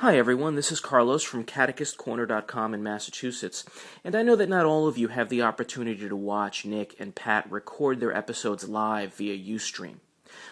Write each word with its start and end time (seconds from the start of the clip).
Hi, 0.00 0.16
everyone. 0.16 0.54
This 0.54 0.72
is 0.72 0.80
Carlos 0.80 1.22
from 1.22 1.44
CatechistCorner.com 1.44 2.72
in 2.72 2.82
Massachusetts, 2.82 3.66
and 4.02 4.16
I 4.16 4.22
know 4.22 4.34
that 4.34 4.48
not 4.48 4.64
all 4.64 4.88
of 4.88 4.96
you 4.96 5.08
have 5.08 5.28
the 5.28 5.42
opportunity 5.42 6.08
to 6.08 6.16
watch 6.16 6.64
Nick 6.64 6.96
and 6.98 7.14
Pat 7.14 7.44
record 7.52 8.00
their 8.00 8.16
episodes 8.16 8.66
live 8.66 9.12
via 9.12 9.36
Ustream. 9.36 9.96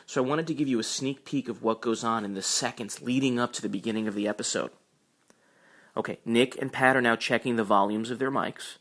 So 0.04 0.22
I 0.22 0.29
wanted 0.29 0.48
to 0.48 0.54
give 0.54 0.69
you 0.69 0.79
a 0.79 0.84
sneak 0.84 1.24
peek 1.24 1.48
of 1.48 1.62
what 1.62 1.80
goes 1.80 2.04
on 2.04 2.26
in 2.26 2.34
the 2.34 2.42
seconds 2.42 3.00
leading 3.00 3.40
up 3.40 3.54
to 3.54 3.62
the 3.62 3.71
beginning 3.71 4.06
of 4.06 4.14
the 4.14 4.29
episode. 4.29 4.70
Okay, 5.96 6.18
Nick 6.26 6.60
and 6.60 6.70
Pat 6.70 6.94
are 6.94 7.00
now 7.00 7.16
checking 7.16 7.56
the 7.56 7.64
volumes 7.64 8.10
of 8.10 8.18
their 8.18 8.30
mics. 8.30 8.76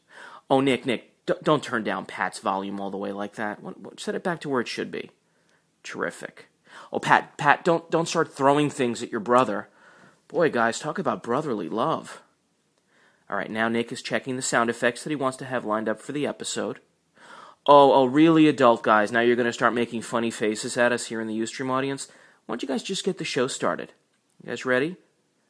Oh, 0.50 0.60
Nick, 0.60 0.86
Nick, 0.86 1.14
don't 1.44 1.64
turn 1.64 1.86
down 1.86 2.06
Pat's 2.06 2.40
volume 2.40 2.82
all 2.82 2.92
the 2.92 2.98
way 2.98 3.14
like 3.14 3.36
that. 3.36 3.62
Set 3.96 4.16
it 4.16 4.24
back 4.24 4.42
to 4.42 4.50
where 4.50 4.60
it 4.60 4.68
should 4.68 4.92
be. 4.92 5.12
Terrific. 5.84 6.50
Oh, 6.92 7.00
Pat, 7.00 7.38
Pat, 7.38 7.64
don't 7.64 7.90
don't 7.90 8.10
start 8.10 8.34
throwing 8.34 8.70
things 8.70 9.02
at 9.02 9.12
your 9.12 9.22
brother. 9.22 9.70
Boy, 10.28 10.50
guys, 10.50 10.80
talk 10.80 11.00
about 11.00 11.24
brotherly 11.24 11.70
love. 11.70 12.22
All 13.30 13.38
right, 13.38 13.50
now 13.50 13.70
Nick 13.70 13.92
is 13.92 14.02
checking 14.02 14.36
the 14.36 14.42
sound 14.42 14.70
effects 14.70 15.04
that 15.04 15.10
he 15.10 15.16
wants 15.16 15.38
to 15.38 15.46
have 15.46 15.66
lined 15.66 15.88
up 15.90 16.02
for 16.02 16.12
the 16.12 16.28
episode. 16.28 16.80
Oh, 17.66 17.92
oh, 17.94 18.06
really 18.06 18.48
adult 18.48 18.84
guys. 18.84 19.12
Now 19.12 19.20
you're 19.20 19.36
going 19.36 19.46
to 19.46 19.54
start 19.54 19.74
making 19.74 20.02
funny 20.02 20.32
faces 20.32 20.78
at 20.78 20.94
us 20.94 21.08
here 21.08 21.20
in 21.20 21.28
the 21.28 21.40
Ustream 21.40 21.70
audience. 21.70 22.08
Why 22.46 22.54
don't 22.54 22.62
you 22.62 22.68
guys 22.68 22.84
just 22.84 23.04
get 23.04 23.18
the 23.18 23.26
show 23.26 23.48
started? 23.48 23.92
You 24.42 24.50
guys 24.50 24.66
ready? 24.66 24.96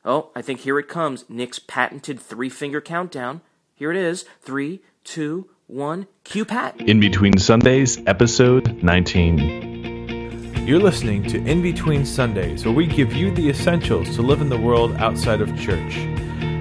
Oh, 0.03 0.31
I 0.35 0.41
think 0.41 0.61
here 0.61 0.79
it 0.79 0.87
comes. 0.87 1.25
Nick's 1.29 1.59
patented 1.59 2.19
three 2.19 2.49
finger 2.49 2.81
countdown. 2.81 3.41
Here 3.75 3.91
it 3.91 3.97
is. 3.97 4.25
Three, 4.41 4.81
two, 5.03 5.49
one. 5.67 6.07
Cue 6.23 6.45
Pat. 6.45 6.79
In 6.81 6.99
Between 6.99 7.37
Sundays, 7.37 7.99
episode 8.07 8.81
19. 8.81 9.76
You're 10.67 10.81
listening 10.81 11.23
to 11.29 11.37
In 11.45 11.61
Between 11.61 12.05
Sundays, 12.05 12.65
where 12.65 12.73
we 12.73 12.87
give 12.87 13.13
you 13.13 13.31
the 13.31 13.47
essentials 13.47 14.13
to 14.17 14.21
live 14.21 14.41
in 14.41 14.49
the 14.49 14.59
world 14.59 14.97
outside 14.97 15.39
of 15.39 15.57
church. 15.57 15.95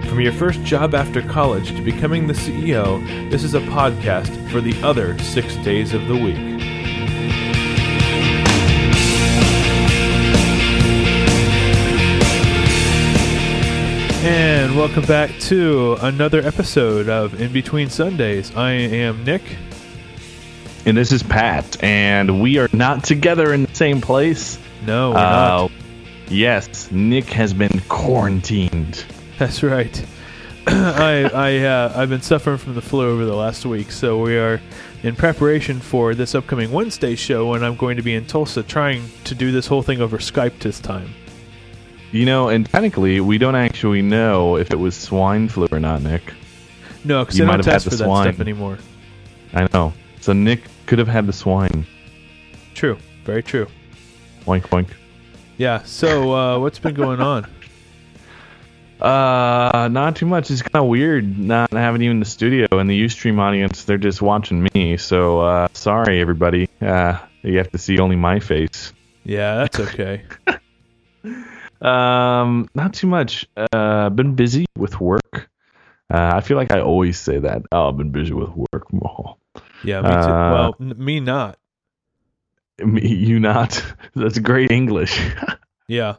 From 0.08 0.20
your 0.20 0.30
first 0.30 0.62
job 0.62 0.94
after 0.94 1.20
college 1.22 1.70
to 1.70 1.82
becoming 1.82 2.28
the 2.28 2.32
CEO, 2.32 3.04
this 3.32 3.42
is 3.42 3.54
a 3.54 3.60
podcast 3.62 4.30
for 4.52 4.60
the 4.60 4.80
other 4.84 5.18
six 5.18 5.56
days 5.56 5.92
of 5.92 6.06
the 6.06 6.14
week. 6.14 6.36
And 14.22 14.76
welcome 14.76 15.04
back 15.06 15.36
to 15.40 15.96
another 16.00 16.42
episode 16.42 17.08
of 17.08 17.40
In 17.40 17.52
Between 17.52 17.90
Sundays. 17.90 18.54
I 18.54 18.70
am 18.70 19.24
Nick. 19.24 19.42
And 20.86 20.96
this 20.96 21.10
is 21.10 21.24
Pat, 21.24 21.82
and 21.82 22.40
we 22.40 22.58
are 22.58 22.68
not 22.72 23.02
together 23.02 23.52
in 23.52 23.64
the 23.64 23.74
same 23.74 24.00
place. 24.00 24.56
No, 24.86 25.10
we're 25.10 25.16
uh, 25.16 25.20
not. 25.20 25.72
Yes, 26.28 26.92
Nick 26.92 27.24
has 27.24 27.52
been 27.52 27.80
quarantined. 27.88 29.04
That's 29.36 29.64
right. 29.64 30.06
I 30.68 31.28
I 31.34 31.58
uh, 31.64 31.92
I've 31.96 32.08
been 32.08 32.22
suffering 32.22 32.58
from 32.58 32.76
the 32.76 32.80
flu 32.80 33.10
over 33.10 33.24
the 33.24 33.34
last 33.34 33.66
week, 33.66 33.90
so 33.90 34.20
we 34.20 34.38
are 34.38 34.60
in 35.02 35.16
preparation 35.16 35.80
for 35.80 36.14
this 36.14 36.36
upcoming 36.36 36.70
Wednesday 36.70 37.16
show, 37.16 37.54
and 37.54 37.66
I'm 37.66 37.74
going 37.74 37.96
to 37.96 38.02
be 38.04 38.14
in 38.14 38.24
Tulsa 38.24 38.62
trying 38.62 39.10
to 39.24 39.34
do 39.34 39.50
this 39.50 39.66
whole 39.66 39.82
thing 39.82 40.00
over 40.00 40.18
Skype 40.18 40.60
this 40.60 40.78
time. 40.78 41.12
You 42.12 42.26
know, 42.26 42.48
and 42.48 42.64
technically, 42.64 43.20
we 43.20 43.38
don't 43.38 43.56
actually 43.56 44.02
know 44.02 44.56
if 44.56 44.70
it 44.70 44.78
was 44.78 44.94
swine 44.94 45.48
flu 45.48 45.66
or 45.72 45.80
not, 45.80 46.02
Nick. 46.02 46.32
No, 47.02 47.24
because 47.24 47.38
they 47.38 47.44
don't 47.44 47.64
test 47.64 47.86
for 47.86 47.96
that 47.96 48.04
swine. 48.04 48.28
stuff 48.28 48.40
anymore. 48.40 48.78
I 49.52 49.66
know. 49.72 49.92
So 50.20 50.32
Nick 50.32 50.62
could 50.86 50.98
have 50.98 51.08
had 51.08 51.26
the 51.26 51.32
swine. 51.32 51.86
True. 52.74 52.98
Very 53.24 53.42
true. 53.42 53.66
Boink 54.44 54.62
boink. 54.68 54.88
Yeah. 55.56 55.82
So 55.84 56.32
uh, 56.34 56.58
what's 56.58 56.78
been 56.78 56.94
going 56.94 57.20
on? 57.20 57.46
Uh, 59.00 59.88
not 59.92 60.16
too 60.16 60.24
much. 60.24 60.50
It's 60.50 60.62
kind 60.62 60.82
of 60.82 60.88
weird 60.88 61.38
not 61.38 61.70
having 61.70 62.00
you 62.00 62.10
in 62.10 62.18
the 62.18 62.24
studio 62.24 62.66
and 62.72 62.88
the 62.88 63.04
UStream 63.04 63.38
audience. 63.38 63.84
They're 63.84 63.98
just 63.98 64.22
watching 64.22 64.66
me. 64.72 64.96
So 64.96 65.40
uh, 65.40 65.68
sorry, 65.74 66.18
everybody. 66.20 66.68
Uh, 66.80 67.18
you 67.42 67.58
have 67.58 67.70
to 67.72 67.78
see 67.78 67.98
only 67.98 68.16
my 68.16 68.40
face. 68.40 68.94
Yeah, 69.24 69.56
that's 69.56 69.80
okay. 69.80 70.24
um, 71.82 72.68
not 72.74 72.94
too 72.94 73.06
much. 73.06 73.46
Uh, 73.72 74.08
been 74.10 74.34
busy 74.34 74.64
with 74.76 74.98
work. 75.00 75.50
Uh, 76.12 76.32
I 76.34 76.40
feel 76.40 76.56
like 76.56 76.72
I 76.72 76.80
always 76.80 77.18
say 77.18 77.38
that. 77.38 77.62
Oh, 77.72 77.90
I've 77.90 77.96
been 77.96 78.12
busy 78.12 78.32
with 78.32 78.50
work. 78.50 78.86
Yeah, 79.86 80.02
me 80.02 80.08
too. 80.08 80.14
Uh, 80.14 80.52
well, 80.52 80.76
n- 80.80 80.94
me 80.98 81.20
not. 81.20 81.58
Me, 82.78 83.06
you 83.06 83.40
not. 83.40 83.82
That's 84.14 84.38
great 84.38 84.70
English. 84.70 85.18
yeah. 85.88 86.16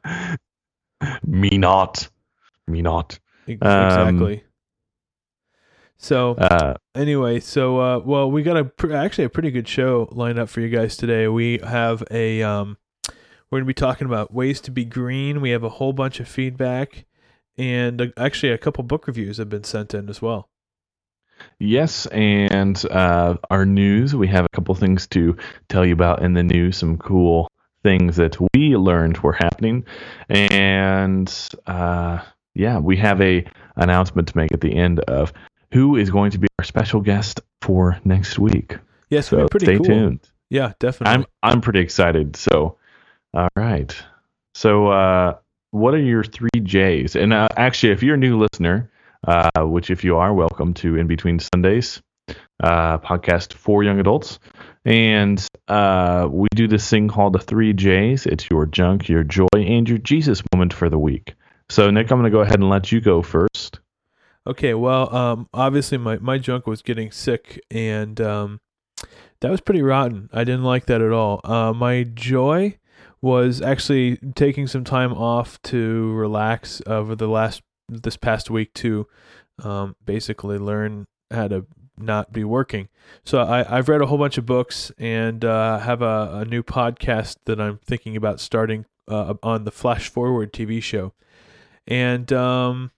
Me 1.26 1.58
not. 1.58 2.10
Me 2.68 2.82
not. 2.82 3.20
Exactly. 3.46 4.36
Um, 4.36 4.42
so 5.98 6.36
uh, 6.36 6.76
anyway, 6.96 7.40
so 7.40 7.80
uh, 7.80 8.00
well, 8.00 8.30
we 8.30 8.44
got 8.44 8.58
a 8.58 8.66
pr- 8.66 8.94
actually 8.94 9.26
a 9.26 9.30
pretty 9.30 9.52
good 9.52 9.68
show 9.68 10.08
lined 10.12 10.38
up 10.40 10.50
for 10.50 10.62
you 10.62 10.70
guys 10.70 10.96
today. 10.96 11.28
We 11.28 11.60
have 11.60 12.04
a 12.12 12.44
um, 12.44 12.78
we're 13.50 13.60
gonna 13.60 13.66
be 13.66 13.74
talking 13.74 14.06
about 14.06 14.34
ways 14.34 14.62
to 14.62 14.72
be 14.72 14.86
green. 14.86 15.42
We 15.42 15.50
have 15.52 15.64
a 15.64 15.70
whole 15.70 15.94
bunch 15.94 16.20
of 16.20 16.28
feedback, 16.28 17.06
and 17.58 18.02
uh, 18.02 18.06
actually 18.16 18.52
a 18.52 18.58
couple 18.58 18.84
book 18.84 19.08
reviews 19.08 19.38
have 19.38 19.50
been 19.50 19.64
sent 19.64 19.94
in 19.94 20.08
as 20.10 20.22
well. 20.22 20.50
Yes, 21.60 22.06
and 22.08 22.84
uh, 22.92 23.38
our 23.50 23.66
news. 23.66 24.16
We 24.16 24.28
have 24.28 24.46
a 24.46 24.50
couple 24.50 24.76
things 24.76 25.08
to 25.08 25.38
tell 25.70 25.86
you 25.86 25.94
about 25.94 26.22
in 26.22 26.34
the 26.34 26.44
news. 26.44 26.78
Some 26.78 26.98
cool 26.98 27.50
things 27.84 28.16
that 28.18 28.38
we 28.54 28.76
learned 28.76 29.18
were 29.20 29.34
happening, 29.34 29.86
and 30.30 31.34
uh, 31.66 32.20
yeah, 32.54 32.80
we 32.80 32.98
have 32.98 33.22
a 33.22 33.46
announcement 33.76 34.28
to 34.30 34.38
make 34.38 34.52
at 34.52 34.62
the 34.62 34.76
end 34.76 35.00
of 35.02 35.34
who 35.72 35.96
is 35.96 36.10
going 36.10 36.32
to 36.32 36.38
be 36.38 36.48
our 36.60 36.66
special 36.66 37.02
guest 37.02 37.42
for 37.62 38.00
next 38.04 38.40
week. 38.40 38.78
Yes, 39.10 39.28
so 39.28 39.48
pretty 39.48 39.66
stay 39.66 39.78
cool. 39.78 39.86
tuned. 39.86 40.20
Yeah, 40.50 40.74
definitely. 40.80 41.14
I'm 41.14 41.26
I'm 41.44 41.62
pretty 41.62 41.80
excited. 41.80 42.36
So, 42.36 42.78
all 43.34 43.50
right. 43.56 43.96
So, 44.54 44.88
uh, 44.88 45.36
what 45.72 45.94
are 45.94 46.00
your 46.00 46.24
three 46.24 46.50
J's? 46.62 47.16
And 47.16 47.34
uh, 47.34 47.48
actually, 47.58 47.94
if 47.94 48.04
you're 48.04 48.16
a 48.16 48.18
new 48.18 48.38
listener 48.38 48.90
uh, 49.26 49.50
which, 49.60 49.90
if 49.90 50.04
you 50.04 50.18
are, 50.18 50.34
welcome 50.34 50.74
to 50.76 50.96
In 50.96 51.08
Between 51.08 51.40
Sundays, 51.40 52.02
uh, 52.62 52.98
podcast 53.00 53.54
for 53.54 53.84
young 53.84 54.00
adults. 54.00 54.40
And 54.86 55.46
uh, 55.68 56.28
we 56.32 56.48
do 56.56 56.68
this 56.68 56.90
thing 56.90 57.08
called 57.08 57.34
the 57.34 57.40
three 57.40 57.74
J's 57.74 58.26
it's 58.26 58.50
your 58.50 58.66
junk, 58.66 59.10
your 59.10 59.24
joy, 59.24 59.48
and 59.54 59.88
your 59.88 59.98
Jesus 59.98 60.42
moment 60.54 60.74
for 60.74 60.90
the 60.90 61.00
week. 61.00 61.36
So, 61.70 61.90
Nick, 61.90 62.12
I'm 62.12 62.20
going 62.20 62.32
to 62.32 62.36
go 62.36 62.42
ahead 62.42 62.60
and 62.60 62.70
let 62.70 62.92
you 62.92 63.02
go 63.02 63.22
first. 63.22 63.80
Okay, 64.46 64.74
well, 64.74 65.14
um, 65.14 65.50
obviously, 65.54 65.98
my, 65.98 66.18
my 66.20 66.38
junk 66.38 66.68
was 66.68 66.82
getting 66.82 67.12
sick, 67.12 67.60
and 67.70 68.22
um, 68.22 68.62
that 69.42 69.52
was 69.52 69.60
pretty 69.60 69.82
rotten. 69.82 70.30
I 70.32 70.46
didn't 70.46 70.64
like 70.64 70.86
that 70.86 71.02
at 71.02 71.12
all. 71.12 71.42
Uh, 71.44 71.74
my 71.74 72.04
joy 72.04 72.78
was 73.22 73.62
actually 73.62 74.18
taking 74.36 74.68
some 74.68 74.84
time 74.84 75.12
off 75.12 75.62
to 75.64 76.14
relax 76.14 76.82
over 76.88 77.16
the 77.16 77.28
last 77.28 77.62
this 77.90 78.18
past 78.18 78.50
week 78.50 78.74
to 78.76 79.08
um, 79.64 79.96
basically 80.06 80.58
learn 80.58 81.08
how 81.32 81.48
to 81.48 81.66
not 81.98 82.32
be 82.32 82.44
working. 82.44 82.90
So 83.26 83.40
I, 83.40 83.78
I've 83.78 83.90
read 83.90 84.02
a 84.02 84.06
whole 84.06 84.18
bunch 84.18 84.38
of 84.38 84.46
books 84.46 84.92
and 84.98 85.44
uh, 85.44 85.80
have 85.80 86.02
a, 86.02 86.42
a, 86.42 86.46
new 86.46 86.62
podcast 86.62 87.38
that 87.46 87.60
I'm 87.60 87.80
thinking 87.80 88.16
about 88.16 88.40
starting 88.40 88.86
uh, 89.08 89.34
on 89.42 89.64
the 89.64 89.72
Flash 89.72 90.10
Forward 90.10 90.54
TV 90.54 90.82
show. 90.82 91.14
And 91.88 92.32
um, 92.34 92.92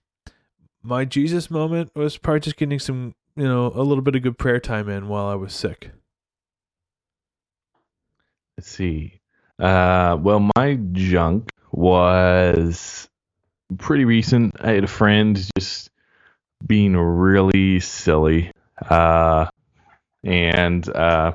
my 0.82 1.04
Jesus 1.04 1.50
moment 1.50 1.92
was 1.94 2.18
probably 2.18 2.40
just 2.40 2.56
getting 2.56 2.78
some, 2.78 3.14
you 3.36 3.44
know, 3.44 3.72
a 3.74 3.82
little 3.82 4.02
bit 4.02 4.16
of 4.16 4.22
good 4.22 4.38
prayer 4.38 4.60
time 4.60 4.88
in 4.88 5.08
while 5.08 5.26
I 5.26 5.34
was 5.34 5.54
sick. 5.54 5.90
Let's 8.58 8.70
see. 8.70 9.20
Uh, 9.58 10.18
well, 10.20 10.50
my 10.56 10.78
junk 10.92 11.50
was 11.70 13.09
pretty 13.78 14.04
recent. 14.04 14.54
I 14.60 14.72
had 14.72 14.84
a 14.84 14.88
friend 14.88 15.38
just 15.58 15.90
being 16.66 16.96
really 16.96 17.80
silly. 17.80 18.52
Uh, 18.88 19.46
and 20.24 20.88
uh, 20.88 21.32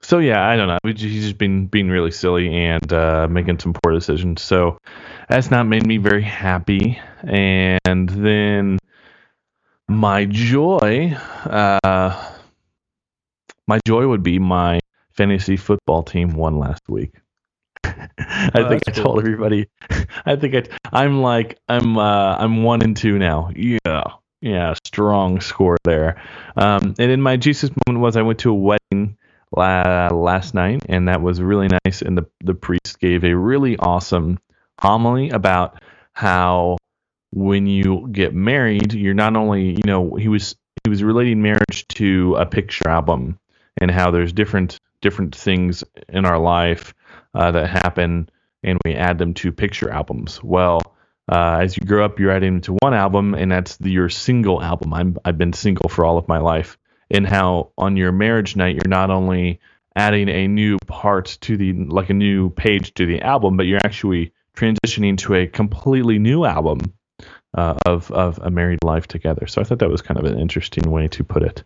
so 0.00 0.18
yeah, 0.18 0.46
I 0.46 0.56
don't 0.56 0.68
know. 0.68 0.78
He's 0.84 1.24
just 1.24 1.38
been 1.38 1.66
being 1.66 1.88
really 1.88 2.10
silly 2.10 2.54
and 2.54 2.92
uh, 2.92 3.26
making 3.28 3.58
some 3.58 3.74
poor 3.74 3.92
decisions. 3.92 4.42
So 4.42 4.78
that's 5.28 5.50
not 5.50 5.66
made 5.66 5.86
me 5.86 5.98
very 5.98 6.22
happy. 6.22 6.98
And 7.22 8.08
then 8.08 8.78
my 9.88 10.24
joy, 10.26 11.14
uh, 11.44 12.32
my 13.66 13.80
joy 13.86 14.06
would 14.06 14.22
be 14.22 14.38
my 14.38 14.80
fantasy 15.10 15.56
football 15.56 16.02
team 16.02 16.30
won 16.34 16.58
last 16.58 16.88
week. 16.88 17.12
I 18.18 18.50
oh, 18.54 18.68
think 18.68 18.82
I 18.86 18.90
cool. 18.92 19.04
told 19.04 19.18
everybody. 19.20 19.68
I 20.26 20.36
think 20.36 20.54
I, 20.54 20.64
I'm 20.92 21.22
like 21.22 21.58
I'm 21.68 21.98
uh, 21.98 22.36
I'm 22.36 22.62
one 22.62 22.82
and 22.82 22.96
two 22.96 23.18
now. 23.18 23.50
Yeah, 23.54 24.04
yeah, 24.40 24.74
strong 24.84 25.40
score 25.40 25.76
there. 25.84 26.22
Um, 26.56 26.94
and 26.98 27.10
in 27.10 27.20
my 27.20 27.36
Jesus 27.36 27.70
moment 27.86 28.02
was 28.02 28.16
I 28.16 28.22
went 28.22 28.40
to 28.40 28.50
a 28.50 28.54
wedding 28.54 29.16
la- 29.56 30.08
last 30.08 30.54
night, 30.54 30.82
and 30.88 31.08
that 31.08 31.20
was 31.22 31.40
really 31.40 31.68
nice. 31.84 32.02
And 32.02 32.16
the 32.16 32.26
the 32.42 32.54
priest 32.54 32.98
gave 33.00 33.24
a 33.24 33.36
really 33.36 33.76
awesome 33.76 34.38
homily 34.80 35.30
about 35.30 35.82
how 36.12 36.76
when 37.32 37.66
you 37.66 38.08
get 38.10 38.34
married, 38.34 38.92
you're 38.92 39.14
not 39.14 39.36
only 39.36 39.70
you 39.70 39.84
know 39.84 40.14
he 40.14 40.28
was 40.28 40.56
he 40.84 40.90
was 40.90 41.02
relating 41.02 41.42
marriage 41.42 41.86
to 41.88 42.36
a 42.36 42.46
picture 42.46 42.88
album 42.88 43.38
and 43.80 43.90
how 43.90 44.10
there's 44.10 44.32
different 44.32 44.77
different 45.00 45.34
things 45.34 45.84
in 46.08 46.24
our 46.24 46.38
life 46.38 46.94
uh, 47.34 47.50
that 47.52 47.68
happen 47.68 48.28
and 48.62 48.78
we 48.84 48.94
add 48.94 49.18
them 49.18 49.34
to 49.34 49.52
picture 49.52 49.90
albums. 49.90 50.42
Well, 50.42 50.80
uh, 51.30 51.58
as 51.60 51.76
you 51.76 51.84
grow 51.84 52.04
up, 52.04 52.18
you're 52.18 52.32
adding 52.32 52.54
them 52.54 52.60
to 52.62 52.72
one 52.80 52.94
album, 52.94 53.34
and 53.34 53.52
that's 53.52 53.76
the, 53.76 53.90
your 53.90 54.08
single 54.08 54.62
album. 54.62 54.94
I'm, 54.94 55.18
I've 55.24 55.38
been 55.38 55.52
single 55.52 55.88
for 55.88 56.04
all 56.04 56.18
of 56.18 56.26
my 56.26 56.38
life. 56.38 56.78
And 57.10 57.26
how 57.26 57.72
on 57.78 57.96
your 57.96 58.12
marriage 58.12 58.56
night, 58.56 58.74
you're 58.74 58.88
not 58.88 59.10
only 59.10 59.60
adding 59.94 60.28
a 60.28 60.46
new 60.46 60.78
part 60.86 61.38
to 61.42 61.56
the, 61.56 61.72
like 61.72 62.10
a 62.10 62.14
new 62.14 62.50
page 62.50 62.94
to 62.94 63.06
the 63.06 63.22
album, 63.22 63.56
but 63.56 63.66
you're 63.66 63.80
actually 63.84 64.32
transitioning 64.56 65.16
to 65.18 65.34
a 65.34 65.46
completely 65.46 66.18
new 66.18 66.44
album 66.44 66.80
uh, 67.54 67.74
of, 67.86 68.10
of 68.10 68.38
a 68.38 68.50
married 68.50 68.80
life 68.84 69.06
together. 69.06 69.46
So 69.46 69.60
I 69.60 69.64
thought 69.64 69.78
that 69.78 69.90
was 69.90 70.02
kind 70.02 70.18
of 70.18 70.24
an 70.24 70.38
interesting 70.38 70.90
way 70.90 71.08
to 71.08 71.24
put 71.24 71.42
it. 71.42 71.64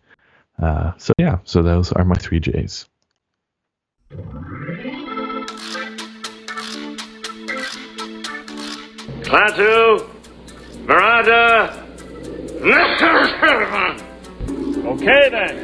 Uh, 0.61 0.91
so 0.97 1.13
yeah, 1.17 1.39
so 1.43 1.63
those 1.63 1.91
are 1.91 2.05
my 2.05 2.15
three 2.15 2.39
J's. 2.39 2.87
Klaatu, 9.33 10.07
Barada. 10.85 11.73
okay 14.85 15.29
then. 15.31 15.55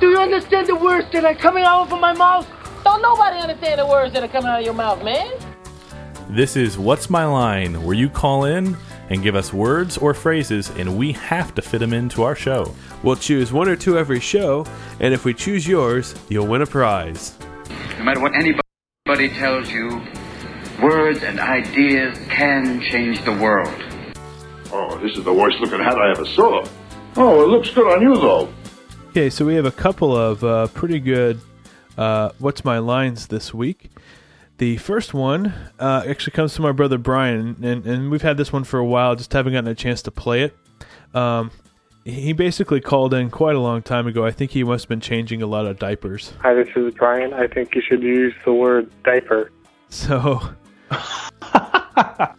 Do 0.00 0.08
you 0.08 0.18
understand 0.18 0.66
the 0.66 0.74
words 0.74 1.06
that 1.12 1.24
are 1.24 1.36
coming 1.36 1.62
out 1.62 1.92
of 1.92 2.00
my 2.00 2.12
mouth? 2.14 2.48
Don't 2.82 3.00
nobody 3.00 3.38
understand 3.38 3.78
the 3.78 3.86
words 3.86 4.12
that 4.12 4.24
are 4.24 4.28
coming 4.28 4.48
out 4.48 4.58
of 4.58 4.64
your 4.64 4.74
mouth, 4.74 5.04
man. 5.04 5.30
This 6.30 6.56
is 6.56 6.76
What's 6.76 7.08
My 7.08 7.26
Line, 7.26 7.84
where 7.84 7.94
you 7.94 8.08
call 8.08 8.42
in 8.42 8.76
and 9.08 9.22
give 9.22 9.36
us 9.36 9.52
words 9.52 9.98
or 9.98 10.14
phrases, 10.14 10.70
and 10.70 10.98
we 10.98 11.12
have 11.12 11.54
to 11.54 11.62
fit 11.62 11.78
them 11.78 11.92
into 11.92 12.24
our 12.24 12.34
show. 12.34 12.74
We'll 13.04 13.14
choose 13.14 13.52
one 13.52 13.68
or 13.68 13.76
two 13.76 13.96
every 13.96 14.18
show, 14.18 14.66
and 14.98 15.14
if 15.14 15.24
we 15.24 15.32
choose 15.32 15.68
yours, 15.68 16.16
you'll 16.28 16.48
win 16.48 16.62
a 16.62 16.66
prize. 16.66 17.38
No 17.98 18.02
matter 18.02 18.18
what 18.18 18.34
anybody 18.34 19.28
tells 19.28 19.70
you, 19.70 20.02
words 20.82 21.22
and 21.22 21.38
ideas 21.38 22.18
can 22.28 22.80
change 22.80 23.24
the 23.24 23.32
world. 23.32 23.74
Oh, 24.72 24.98
this 24.98 25.16
is 25.16 25.24
the 25.24 25.32
worst 25.32 25.58
looking 25.60 25.80
hat 25.80 25.98
I 25.98 26.10
ever 26.10 26.24
saw. 26.24 26.66
Oh, 27.16 27.42
it 27.42 27.48
looks 27.48 27.70
good 27.70 27.92
on 27.92 28.02
you, 28.02 28.14
though. 28.14 28.52
Okay, 29.08 29.30
so 29.30 29.44
we 29.44 29.54
have 29.56 29.64
a 29.64 29.72
couple 29.72 30.16
of 30.16 30.44
uh, 30.44 30.68
pretty 30.68 31.00
good 31.00 31.40
uh, 31.98 32.30
What's 32.38 32.64
My 32.64 32.78
Lines 32.78 33.26
this 33.26 33.52
week. 33.52 33.90
The 34.58 34.76
first 34.76 35.14
one 35.14 35.54
uh, 35.78 36.04
actually 36.06 36.32
comes 36.32 36.54
from 36.54 36.64
my 36.64 36.72
brother 36.72 36.98
Brian, 36.98 37.56
and, 37.62 37.86
and 37.86 38.10
we've 38.10 38.22
had 38.22 38.36
this 38.36 38.52
one 38.52 38.64
for 38.64 38.78
a 38.78 38.84
while, 38.84 39.16
just 39.16 39.32
haven't 39.32 39.54
gotten 39.54 39.68
a 39.68 39.74
chance 39.74 40.02
to 40.02 40.10
play 40.10 40.42
it. 40.42 40.56
Um, 41.14 41.50
he 42.04 42.32
basically 42.32 42.80
called 42.80 43.12
in 43.14 43.30
quite 43.30 43.56
a 43.56 43.60
long 43.60 43.82
time 43.82 44.06
ago. 44.06 44.24
I 44.24 44.30
think 44.30 44.52
he 44.52 44.64
must 44.64 44.84
have 44.84 44.88
been 44.88 45.00
changing 45.00 45.42
a 45.42 45.46
lot 45.46 45.66
of 45.66 45.78
diapers. 45.78 46.32
Hi, 46.40 46.54
this 46.54 46.68
is 46.76 46.94
Brian. 46.94 47.32
I 47.32 47.46
think 47.46 47.74
you 47.74 47.82
should 47.82 48.02
use 48.02 48.34
the 48.44 48.52
word 48.52 48.90
diaper. 49.02 49.50
So, 49.92 50.40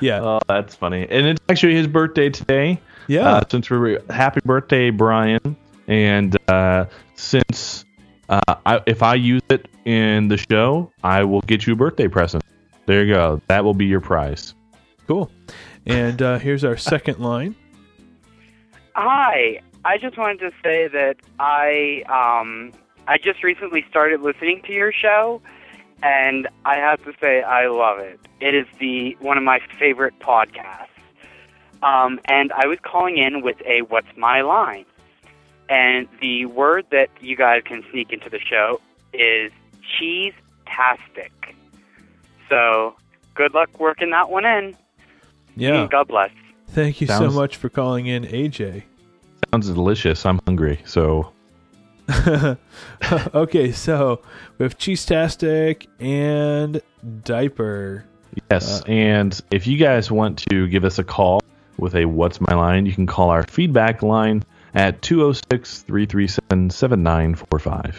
yeah. 0.00 0.20
Oh, 0.22 0.40
that's 0.48 0.74
funny. 0.74 1.06
And 1.08 1.26
it's 1.26 1.40
actually 1.48 1.74
his 1.74 1.86
birthday 1.86 2.30
today. 2.30 2.80
Yeah. 3.06 3.28
Uh, 3.28 3.42
since 3.50 3.70
we're 3.70 4.02
happy 4.10 4.40
birthday, 4.44 4.90
Brian. 4.90 5.56
And 5.86 6.36
uh, 6.48 6.86
since 7.14 7.84
uh, 8.28 8.40
I, 8.66 8.80
if 8.86 9.02
I 9.02 9.14
use 9.14 9.42
it 9.48 9.68
in 9.84 10.28
the 10.28 10.36
show, 10.36 10.92
I 11.02 11.24
will 11.24 11.40
get 11.42 11.66
you 11.66 11.72
a 11.72 11.76
birthday 11.76 12.08
present. 12.08 12.44
There 12.86 13.04
you 13.04 13.14
go. 13.14 13.40
That 13.48 13.64
will 13.64 13.74
be 13.74 13.86
your 13.86 14.00
prize. 14.00 14.54
Cool. 15.06 15.30
And 15.86 16.20
uh, 16.20 16.38
here's 16.38 16.64
our 16.64 16.76
second 16.76 17.18
line. 17.18 17.54
Hi. 18.94 19.60
I 19.84 19.96
just 19.96 20.18
wanted 20.18 20.40
to 20.40 20.50
say 20.62 20.88
that 20.88 21.16
I 21.38 22.02
um 22.08 22.72
I 23.06 23.16
just 23.16 23.42
recently 23.42 23.84
started 23.88 24.20
listening 24.20 24.60
to 24.66 24.72
your 24.72 24.92
show 24.92 25.40
and 26.02 26.48
I 26.64 26.76
have 26.76 27.02
to 27.04 27.12
say 27.20 27.42
I 27.42 27.66
love 27.68 27.98
it. 27.98 28.20
It 28.40 28.54
is 28.54 28.66
the 28.78 29.16
one 29.20 29.36
of 29.38 29.44
my 29.44 29.60
favorite 29.78 30.18
podcasts. 30.20 30.86
Um, 31.82 32.20
and 32.24 32.52
I 32.52 32.66
was 32.66 32.78
calling 32.82 33.18
in 33.18 33.42
with 33.42 33.56
a 33.64 33.82
what's 33.82 34.08
my 34.16 34.40
line? 34.42 34.84
And 35.68 36.08
the 36.20 36.46
word 36.46 36.86
that 36.90 37.08
you 37.20 37.36
guys 37.36 37.62
can 37.64 37.84
sneak 37.90 38.12
into 38.12 38.30
the 38.30 38.40
show 38.40 38.80
is 39.12 39.52
cheese-tastic. 39.98 41.32
So 42.48 42.94
good 43.34 43.54
luck 43.54 43.78
working 43.78 44.10
that 44.10 44.30
one 44.30 44.44
in. 44.44 44.76
Yeah. 45.56 45.82
And 45.82 45.90
God 45.90 46.08
bless. 46.08 46.30
Thank 46.68 47.00
you 47.00 47.06
Sounds- 47.06 47.32
so 47.34 47.38
much 47.38 47.56
for 47.56 47.68
calling 47.68 48.06
in, 48.06 48.24
AJ. 48.24 48.84
Sounds 49.52 49.68
delicious. 49.68 50.24
I'm 50.26 50.40
hungry. 50.46 50.80
So 50.84 51.32
okay, 53.34 53.72
so 53.72 54.20
we 54.56 54.64
have 54.64 54.78
Cheese-tastic 54.78 55.86
and 56.00 56.80
Diaper. 57.24 58.04
yes. 58.50 58.82
and 58.86 59.38
if 59.50 59.66
you 59.66 59.76
guys 59.76 60.10
want 60.10 60.38
to 60.50 60.66
give 60.68 60.84
us 60.84 60.98
a 60.98 61.04
call 61.04 61.40
with 61.76 61.94
a 61.94 62.06
"What's 62.06 62.40
My 62.40 62.54
Line," 62.54 62.86
you 62.86 62.92
can 62.92 63.06
call 63.06 63.28
our 63.30 63.42
feedback 63.44 64.02
line 64.02 64.44
at 64.74 65.00
206-337-7945. 65.02 67.94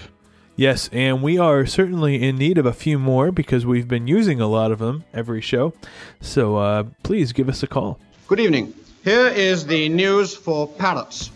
Yes, 0.56 0.90
and 0.92 1.22
we 1.22 1.38
are 1.38 1.66
certainly 1.66 2.22
in 2.22 2.38
need 2.38 2.58
of 2.58 2.66
a 2.66 2.74
few 2.74 3.00
more 3.00 3.32
because 3.32 3.66
we've 3.66 3.88
been 3.88 4.08
using 4.08 4.42
a 4.42 4.48
lot 4.48 4.72
of 4.74 4.80
them 4.80 5.06
every 5.14 5.40
show. 5.40 5.74
So 6.20 6.58
uh, 6.58 6.84
please 7.04 7.32
give 7.32 7.48
us 7.48 7.64
a 7.64 7.68
call. 7.68 7.98
Good 8.28 8.42
evening. 8.42 8.74
Here 9.04 9.28
is 9.28 9.66
the 9.66 9.88
news 9.88 10.36
for 10.36 10.68
parrots. 10.68 11.32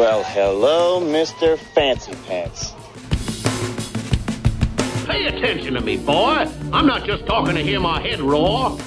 Well, 0.00 0.22
hello, 0.24 0.98
Mr. 0.98 1.58
Fancy 1.58 2.14
Pants. 2.26 2.72
Pay 5.06 5.26
attention 5.26 5.74
to 5.74 5.82
me, 5.82 5.98
boy. 5.98 6.48
I'm 6.72 6.86
not 6.86 7.04
just 7.04 7.26
talking 7.26 7.54
to 7.54 7.62
hear 7.62 7.80
my 7.80 8.00
head 8.00 8.18
roar. 8.18 8.78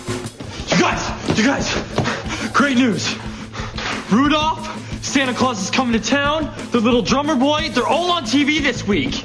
You 0.69 0.79
guys, 0.79 1.37
you 1.37 1.45
guys, 1.45 2.51
great 2.51 2.77
news. 2.77 3.15
Rudolph, 4.11 5.05
Santa 5.05 5.35
Claus 5.35 5.61
is 5.61 5.69
coming 5.69 5.93
to 5.93 6.03
town, 6.03 6.51
the 6.71 6.79
little 6.79 7.03
drummer 7.03 7.35
boy, 7.35 7.69
they're 7.69 7.85
all 7.85 8.09
on 8.09 8.23
TV 8.23 8.59
this 8.59 8.87
week. 8.87 9.23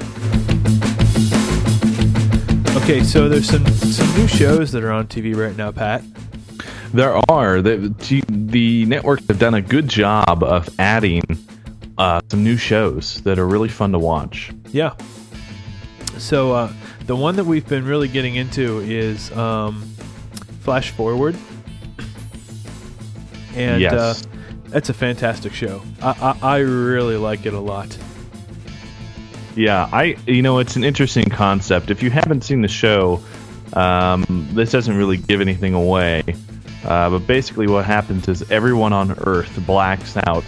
Okay, 2.82 3.03
so 3.03 3.31
there's 3.31 3.48
some 3.48 3.67
some 3.67 4.15
new 4.15 4.29
shows 4.29 4.72
that 4.72 4.84
are 4.84 4.93
on 4.93 5.06
TV 5.06 5.34
right 5.34 5.56
now, 5.56 5.72
Pat. 5.72 6.05
There 6.93 7.19
are 7.31 7.63
the 7.63 7.94
the 8.29 8.84
networks 8.84 9.27
have 9.29 9.39
done 9.39 9.55
a 9.55 9.63
good 9.63 9.89
job 9.89 10.43
of 10.43 10.69
adding 10.79 11.22
uh, 11.98 12.20
some 12.31 12.43
new 12.44 12.56
shows 12.56 13.20
that 13.22 13.38
are 13.38 13.46
really 13.46 13.69
fun 13.69 13.93
to 13.93 13.98
watch. 13.98 14.52
Yeah. 14.72 14.94
So 16.17 16.52
uh, 16.52 16.72
the 17.06 17.14
one 17.17 17.36
that 17.36 17.44
we've 17.44 17.67
been 17.69 17.84
really 17.84 18.08
getting 18.08 18.36
into 18.36 18.78
is 18.81 19.31
um, 19.32 19.82
Flash 20.60 20.90
Forward, 20.93 21.36
and 23.55 23.81
Yes. 23.81 23.93
uh, 23.93 24.28
that's 24.69 24.88
a 24.88 24.94
fantastic 24.94 25.52
show. 25.52 25.82
I, 26.02 26.36
I 26.43 26.48
I 26.55 26.58
really 26.58 27.17
like 27.17 27.46
it 27.46 27.55
a 27.55 27.60
lot. 27.60 27.96
Yeah, 29.56 29.88
I 29.93 30.17
you 30.26 30.43
know 30.43 30.58
it's 30.58 30.76
an 30.76 30.84
interesting 30.84 31.28
concept. 31.31 31.90
If 31.90 32.02
you 32.02 32.10
haven't 32.10 32.43
seen 32.44 32.62
the 32.62 32.69
show, 32.69 33.20
um, 33.72 34.24
this 34.52 34.70
doesn't 34.70 34.96
really 34.96 35.17
give 35.17 35.40
anything 35.40 35.74
away. 35.74 36.22
Uh, 36.84 37.10
but 37.10 37.26
basically, 37.26 37.67
what 37.67 37.84
happens 37.84 38.28
is 38.28 38.48
everyone 38.50 38.93
on 38.93 39.12
Earth 39.26 39.58
blacks 39.67 40.17
out 40.26 40.44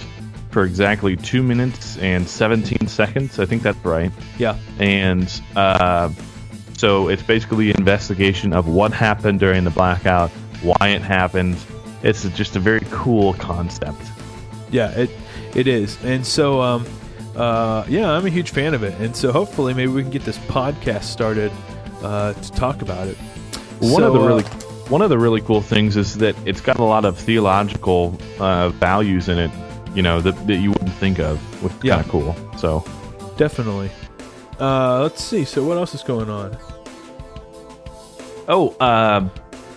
for 0.50 0.64
exactly 0.64 1.16
two 1.16 1.42
minutes 1.42 1.96
and 1.98 2.28
17 2.28 2.88
seconds. 2.88 3.38
I 3.38 3.46
think 3.46 3.62
that's 3.62 3.82
right. 3.84 4.10
Yeah. 4.38 4.58
And 4.78 5.28
uh, 5.56 6.10
so 6.76 7.08
it's 7.08 7.22
basically 7.22 7.70
an 7.70 7.76
investigation 7.78 8.52
of 8.52 8.66
what 8.68 8.92
happened 8.92 9.40
during 9.40 9.64
the 9.64 9.70
blackout, 9.70 10.30
why 10.62 10.88
it 10.88 11.02
happened. 11.02 11.56
It's 12.02 12.28
just 12.30 12.56
a 12.56 12.60
very 12.60 12.82
cool 12.90 13.34
concept. 13.34 14.00
Yeah, 14.70 14.90
it 14.92 15.10
it 15.54 15.66
is, 15.66 16.02
and 16.04 16.24
so 16.26 16.60
um, 16.62 16.86
uh, 17.36 17.84
yeah, 17.88 18.10
I'm 18.10 18.24
a 18.24 18.30
huge 18.30 18.50
fan 18.50 18.72
of 18.72 18.82
it, 18.84 18.98
and 19.00 19.14
so 19.14 19.32
hopefully 19.32 19.74
maybe 19.74 19.92
we 19.92 20.02
can 20.02 20.10
get 20.10 20.24
this 20.24 20.38
podcast 20.38 21.02
started 21.04 21.50
uh, 22.02 22.32
to 22.34 22.52
talk 22.52 22.80
about 22.82 23.08
it. 23.08 23.16
One 23.80 24.00
So, 24.02 24.06
of 24.06 24.12
the 24.14 24.20
uh, 24.20 24.26
really 24.26 24.42
one 24.88 25.02
of 25.02 25.10
the 25.10 25.18
really 25.18 25.40
cool 25.40 25.60
things 25.60 25.96
is 25.96 26.16
that 26.18 26.34
it's 26.46 26.60
got 26.60 26.78
a 26.78 26.84
lot 26.84 27.04
of 27.04 27.18
theological 27.18 28.16
uh, 28.38 28.70
values 28.70 29.28
in 29.28 29.38
it, 29.38 29.50
you 29.94 30.02
know, 30.02 30.20
that, 30.20 30.46
that 30.46 30.56
you 30.56 30.70
wouldn't 30.70 30.92
think 30.94 31.18
of, 31.18 31.38
which 31.62 31.72
is 31.72 31.78
Yeah. 31.84 31.94
kind 31.96 32.04
of 32.06 32.10
cool. 32.12 32.36
So 32.58 32.84
definitely. 33.36 33.90
Uh, 34.60 35.02
let's 35.02 35.22
see. 35.22 35.44
So 35.44 35.64
what 35.64 35.76
else 35.78 35.94
is 35.94 36.02
going 36.02 36.28
on? 36.28 36.56
Oh, 38.48 38.74
uh, 38.80 39.28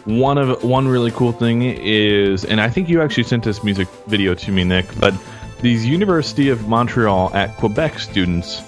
one 0.05 0.37
of 0.37 0.63
one 0.63 0.87
really 0.87 1.11
cool 1.11 1.31
thing 1.31 1.61
is, 1.61 2.43
and 2.43 2.59
I 2.59 2.69
think 2.69 2.89
you 2.89 3.01
actually 3.01 3.23
sent 3.23 3.43
this 3.43 3.63
music 3.63 3.87
video 4.07 4.33
to 4.35 4.51
me, 4.51 4.63
Nick. 4.63 4.85
But 4.99 5.13
these 5.61 5.85
University 5.85 6.49
of 6.49 6.67
Montreal 6.67 7.31
at 7.33 7.55
Quebec 7.57 7.99
students 7.99 8.61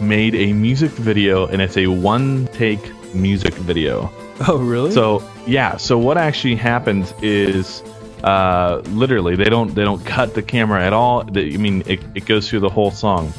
made 0.00 0.34
a 0.34 0.52
music 0.52 0.90
video, 0.92 1.46
and 1.46 1.60
it's 1.62 1.76
a 1.76 1.86
one-take 1.88 2.92
music 3.14 3.54
video. 3.54 4.12
Oh, 4.46 4.58
really? 4.58 4.92
So 4.92 5.22
yeah. 5.46 5.76
So 5.78 5.98
what 5.98 6.18
actually 6.18 6.54
happens 6.56 7.12
is, 7.22 7.82
uh, 8.24 8.82
literally, 8.86 9.36
they 9.36 9.44
don't 9.44 9.74
they 9.74 9.84
don't 9.84 10.04
cut 10.04 10.34
the 10.34 10.42
camera 10.42 10.82
at 10.84 10.92
all. 10.92 11.24
They- 11.24 11.54
I 11.54 11.56
mean, 11.56 11.82
it, 11.86 12.00
it 12.14 12.26
goes 12.26 12.48
through 12.48 12.60
the 12.60 12.68
whole 12.70 12.90
song, 12.90 13.32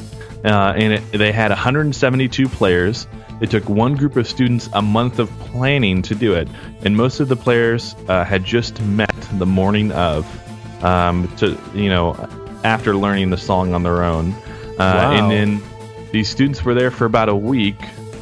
uh, 0.46 0.74
and 0.76 0.94
it, 0.94 1.12
they 1.12 1.32
had 1.32 1.52
172 1.52 2.48
players. 2.50 3.08
It 3.42 3.52
took 3.52 3.70
one 3.70 3.96
group 3.96 4.16
of 4.16 4.28
students 4.28 4.68
a 4.74 4.82
month 4.82 5.20
of 5.20 5.30
planning 5.40 6.02
to 6.04 6.16
do 6.16 6.34
it, 6.34 6.48
and 6.84 6.96
most 6.98 7.20
of 7.20 7.28
the 7.28 7.36
players 7.36 7.96
uh, 8.08 8.24
had 8.24 8.44
just 8.44 8.82
met 8.82 9.14
the 9.34 9.46
morning 9.46 9.92
of, 9.92 10.26
um, 10.84 11.28
to 11.38 11.56
you 11.76 11.90
know, 11.90 12.14
after 12.64 12.96
learning 12.96 13.30
the 13.30 13.38
song 13.38 13.74
on 13.76 13.84
their 13.84 14.04
own, 14.04 14.32
uh, 14.32 14.76
Wow. 14.80 15.12
and 15.12 15.32
then 15.32 15.62
these 16.12 16.30
students 16.30 16.64
were 16.66 16.74
there 16.74 16.90
for 16.90 17.06
about 17.06 17.30
a 17.30 17.36
week, 17.36 17.76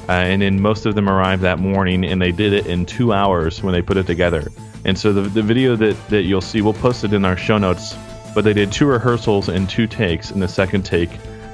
uh, 0.10 0.12
and 0.12 0.42
then 0.42 0.60
most 0.62 0.86
of 0.86 0.96
them 0.96 1.08
arrived 1.10 1.44
that 1.44 1.60
morning, 1.60 2.04
and 2.04 2.22
they 2.22 2.32
did 2.34 2.52
it 2.52 2.66
in 2.68 2.86
two 2.86 3.14
hours 3.14 3.64
when 3.64 3.74
they 3.74 3.82
put 3.82 3.96
it 3.96 4.06
together. 4.08 4.48
And 4.86 4.98
so 4.98 5.12
the, 5.12 5.22
the 5.22 5.42
video 5.42 5.76
that, 5.76 5.98
that 6.10 6.22
you'll 6.22 6.42
see, 6.42 6.62
we'll 6.62 6.74
post 6.74 7.04
it 7.04 7.12
in 7.12 7.26
our 7.26 7.36
show 7.36 7.58
notes. 7.58 7.96
But 8.34 8.44
they 8.44 8.54
did 8.54 8.72
two 8.72 8.86
rehearsals 8.86 9.50
and 9.50 9.70
two 9.70 9.88
takes, 9.88 10.30
and 10.30 10.42
the 10.42 10.48
second 10.48 10.84
take 10.84 11.10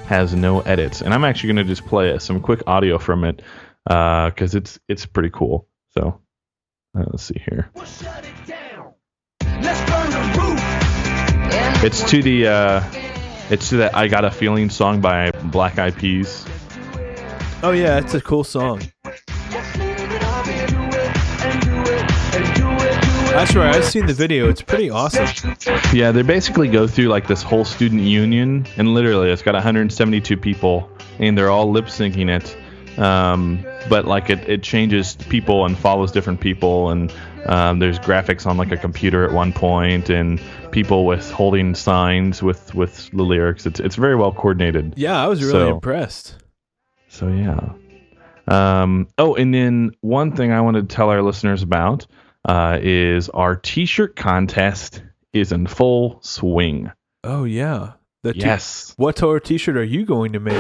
has 0.08 0.36
no 0.36 0.60
edits. 0.62 1.02
And 1.02 1.14
I'm 1.14 1.24
actually 1.24 1.54
going 1.54 1.66
to 1.66 1.72
just 1.72 1.86
play 1.86 2.18
some 2.20 2.42
quick 2.42 2.62
audio 2.68 2.98
from 2.98 3.24
it 3.24 3.42
because 3.86 4.56
it's 4.56 4.80
it's 4.88 5.06
pretty 5.06 5.30
cool. 5.30 5.68
So 5.92 6.20
uh, 6.98 7.06
let's 7.12 7.24
see 7.24 7.42
here. 7.50 7.72
It's 11.84 12.04
to 12.12 12.22
the 12.22 12.48
uh, 12.48 12.84
it's 13.50 13.70
to 13.70 13.78
that 13.78 13.96
I 13.96 14.08
Got 14.08 14.26
a 14.26 14.32
Feeling 14.32 14.70
song 14.70 15.02
by 15.02 15.32
Black 15.32 15.80
Eyed 15.80 15.96
Peas. 15.96 16.46
Oh 17.64 17.72
yeah, 17.72 18.00
it's 18.00 18.14
a 18.14 18.22
cool 18.22 18.44
song. 18.44 18.82
That's 23.32 23.56
right. 23.56 23.74
I've 23.76 23.86
seen 23.86 24.06
the 24.06 24.14
video. 24.14 24.50
It's 24.50 24.62
pretty 24.62 24.90
awesome. 24.90 25.26
Yeah, 25.94 26.12
they 26.12 26.22
basically 26.22 26.68
go 26.68 26.86
through 26.88 27.08
like 27.08 27.28
this 27.28 27.42
whole 27.42 27.64
student 27.66 28.02
union, 28.02 28.68
and 28.78 28.94
literally 28.94 29.30
it's 29.32 29.42
got 29.42 29.54
172 29.54 30.36
people, 30.38 30.90
and 31.20 31.38
they're 31.38 31.50
all 31.50 31.72
lip 31.72 31.86
syncing 31.86 32.30
it. 32.30 32.58
Um, 33.00 33.66
but 33.90 34.06
like 34.06 34.30
it, 34.30 34.48
it 34.50 34.64
changes 34.64 35.16
people 35.16 35.66
and 35.66 35.78
follows 35.78 36.12
different 36.12 36.42
people, 36.42 36.90
and 36.92 37.12
um, 37.46 37.80
there's 37.80 37.98
graphics 38.00 38.46
on 38.46 38.58
like 38.58 38.72
a 38.72 38.78
computer 38.78 39.24
at 39.26 39.32
one 39.34 39.54
point, 39.54 40.10
and 40.10 40.40
people 40.72 41.06
with 41.06 41.32
holding 41.32 41.74
signs 41.74 42.44
with 42.44 42.76
with 42.76 43.10
the 43.12 43.24
lyrics. 43.24 43.66
It's 43.66 43.80
it's 43.80 43.96
very 43.96 44.16
well 44.18 44.34
coordinated. 44.34 44.94
Yeah, 44.98 45.24
I 45.24 45.28
was 45.28 45.42
really 45.42 45.54
So- 45.54 45.76
impressed. 45.76 46.36
So 47.08 47.28
yeah. 47.30 47.70
Um, 48.48 49.08
oh, 49.18 49.36
and 49.36 49.54
then 49.54 49.92
one 50.02 50.36
thing 50.36 50.52
I 50.52 50.60
wanted 50.62 50.90
to 50.90 50.96
tell 50.96 51.10
our 51.10 51.22
listeners 51.22 51.62
about 51.64 52.08
uh, 52.46 52.80
is 52.82 53.30
our 53.30 53.56
T-shirt 53.56 54.16
contest 54.16 55.04
is 55.34 55.52
in 55.52 55.68
full 55.68 56.20
swing. 56.22 56.92
Oh 57.24 57.44
yeah. 57.44 57.94
The 58.24 58.34
t- 58.34 58.40
Yes. 58.42 58.94
what 58.98 59.16
Torah 59.16 59.42
T-shirt 59.42 59.78
are 59.78 59.84
you 59.84 60.06
going 60.06 60.34
to 60.34 60.40
make? 60.40 60.58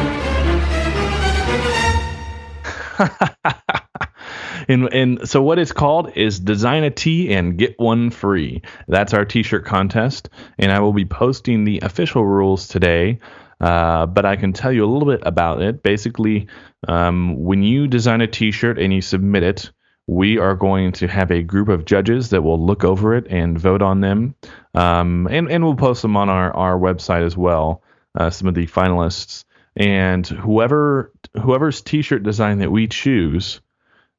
and 4.68 4.94
and 4.94 5.28
so 5.30 5.42
what 5.42 5.60
it's 5.60 5.72
called 5.72 6.16
is 6.16 6.40
design 6.40 6.84
a 6.84 6.92
tee 6.92 7.34
and 7.34 7.58
get 7.58 7.80
one 7.80 8.10
free. 8.10 8.62
That's 8.88 9.14
our 9.14 9.26
t-shirt 9.26 9.66
contest, 9.66 10.30
and 10.58 10.72
I 10.72 10.80
will 10.80 10.94
be 10.94 11.06
posting 11.06 11.64
the 11.64 11.80
official 11.84 12.26
rules 12.26 12.68
today. 12.68 13.20
Uh, 13.60 14.08
but 14.08 14.26
I 14.26 14.38
can 14.38 14.54
tell 14.54 14.72
you 14.72 14.84
a 14.84 14.90
little 14.92 15.08
bit 15.08 15.22
about 15.26 15.62
it. 15.62 15.84
Basically, 15.84 16.48
um, 16.88 17.44
when 17.44 17.62
you 17.62 17.88
design 17.88 18.22
a 18.22 18.28
t-shirt 18.28 18.80
and 18.80 18.92
you 18.92 19.02
submit 19.02 19.44
it, 19.44 19.72
we 20.08 20.38
are 20.38 20.56
going 20.56 20.92
to 20.94 21.08
have 21.08 21.32
a 21.32 21.42
group 21.44 21.70
of 21.70 21.86
judges 21.86 22.30
that 22.32 22.42
will 22.44 22.64
look 22.64 22.84
over 22.84 23.16
it 23.16 23.28
and 23.30 23.58
vote 23.58 23.82
on 23.82 24.02
them, 24.02 24.36
um, 24.74 25.28
and 25.32 25.50
and 25.52 25.64
we'll 25.64 25.76
post 25.76 26.02
them 26.02 26.18
on 26.18 26.30
our 26.30 26.52
our 26.56 26.78
website 26.78 27.26
as 27.26 27.38
well. 27.38 27.82
Uh, 28.14 28.30
some 28.30 28.48
of 28.48 28.54
the 28.56 28.68
finalists 28.68 29.46
and 29.78 30.28
whoever 30.28 31.14
whoever's 31.42 31.82
t-shirt 31.82 32.24
design 32.24 32.60
that 32.60 32.70
we 32.72 32.88
choose 32.88 33.62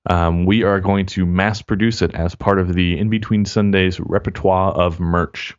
um, 0.09 0.47
we 0.47 0.63
are 0.65 0.81
going 0.81 1.05
to 1.05 1.27
mass 1.27 1.61
produce 1.61 2.01
it 2.01 2.15
as 2.15 2.35
part 2.35 2.59
of 2.59 2.73
the 2.73 2.99
in 2.99 3.11
between 3.11 3.45
sundays 3.45 4.01
repertoire 4.01 4.73
of 4.73 4.99
merch 4.99 5.55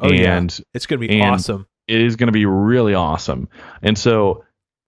Oh, 0.00 0.10
yeah. 0.10 0.36
and 0.38 0.58
It's 0.72 0.86
gonna 0.86 1.00
be 1.00 1.20
awesome. 1.20 1.66
it 1.86 2.00
is 2.00 2.16
going 2.16 2.28
to 2.28 2.32
be 2.32 2.46
really 2.46 2.94
awesome 2.94 3.50
and 3.82 3.98
so 3.98 4.42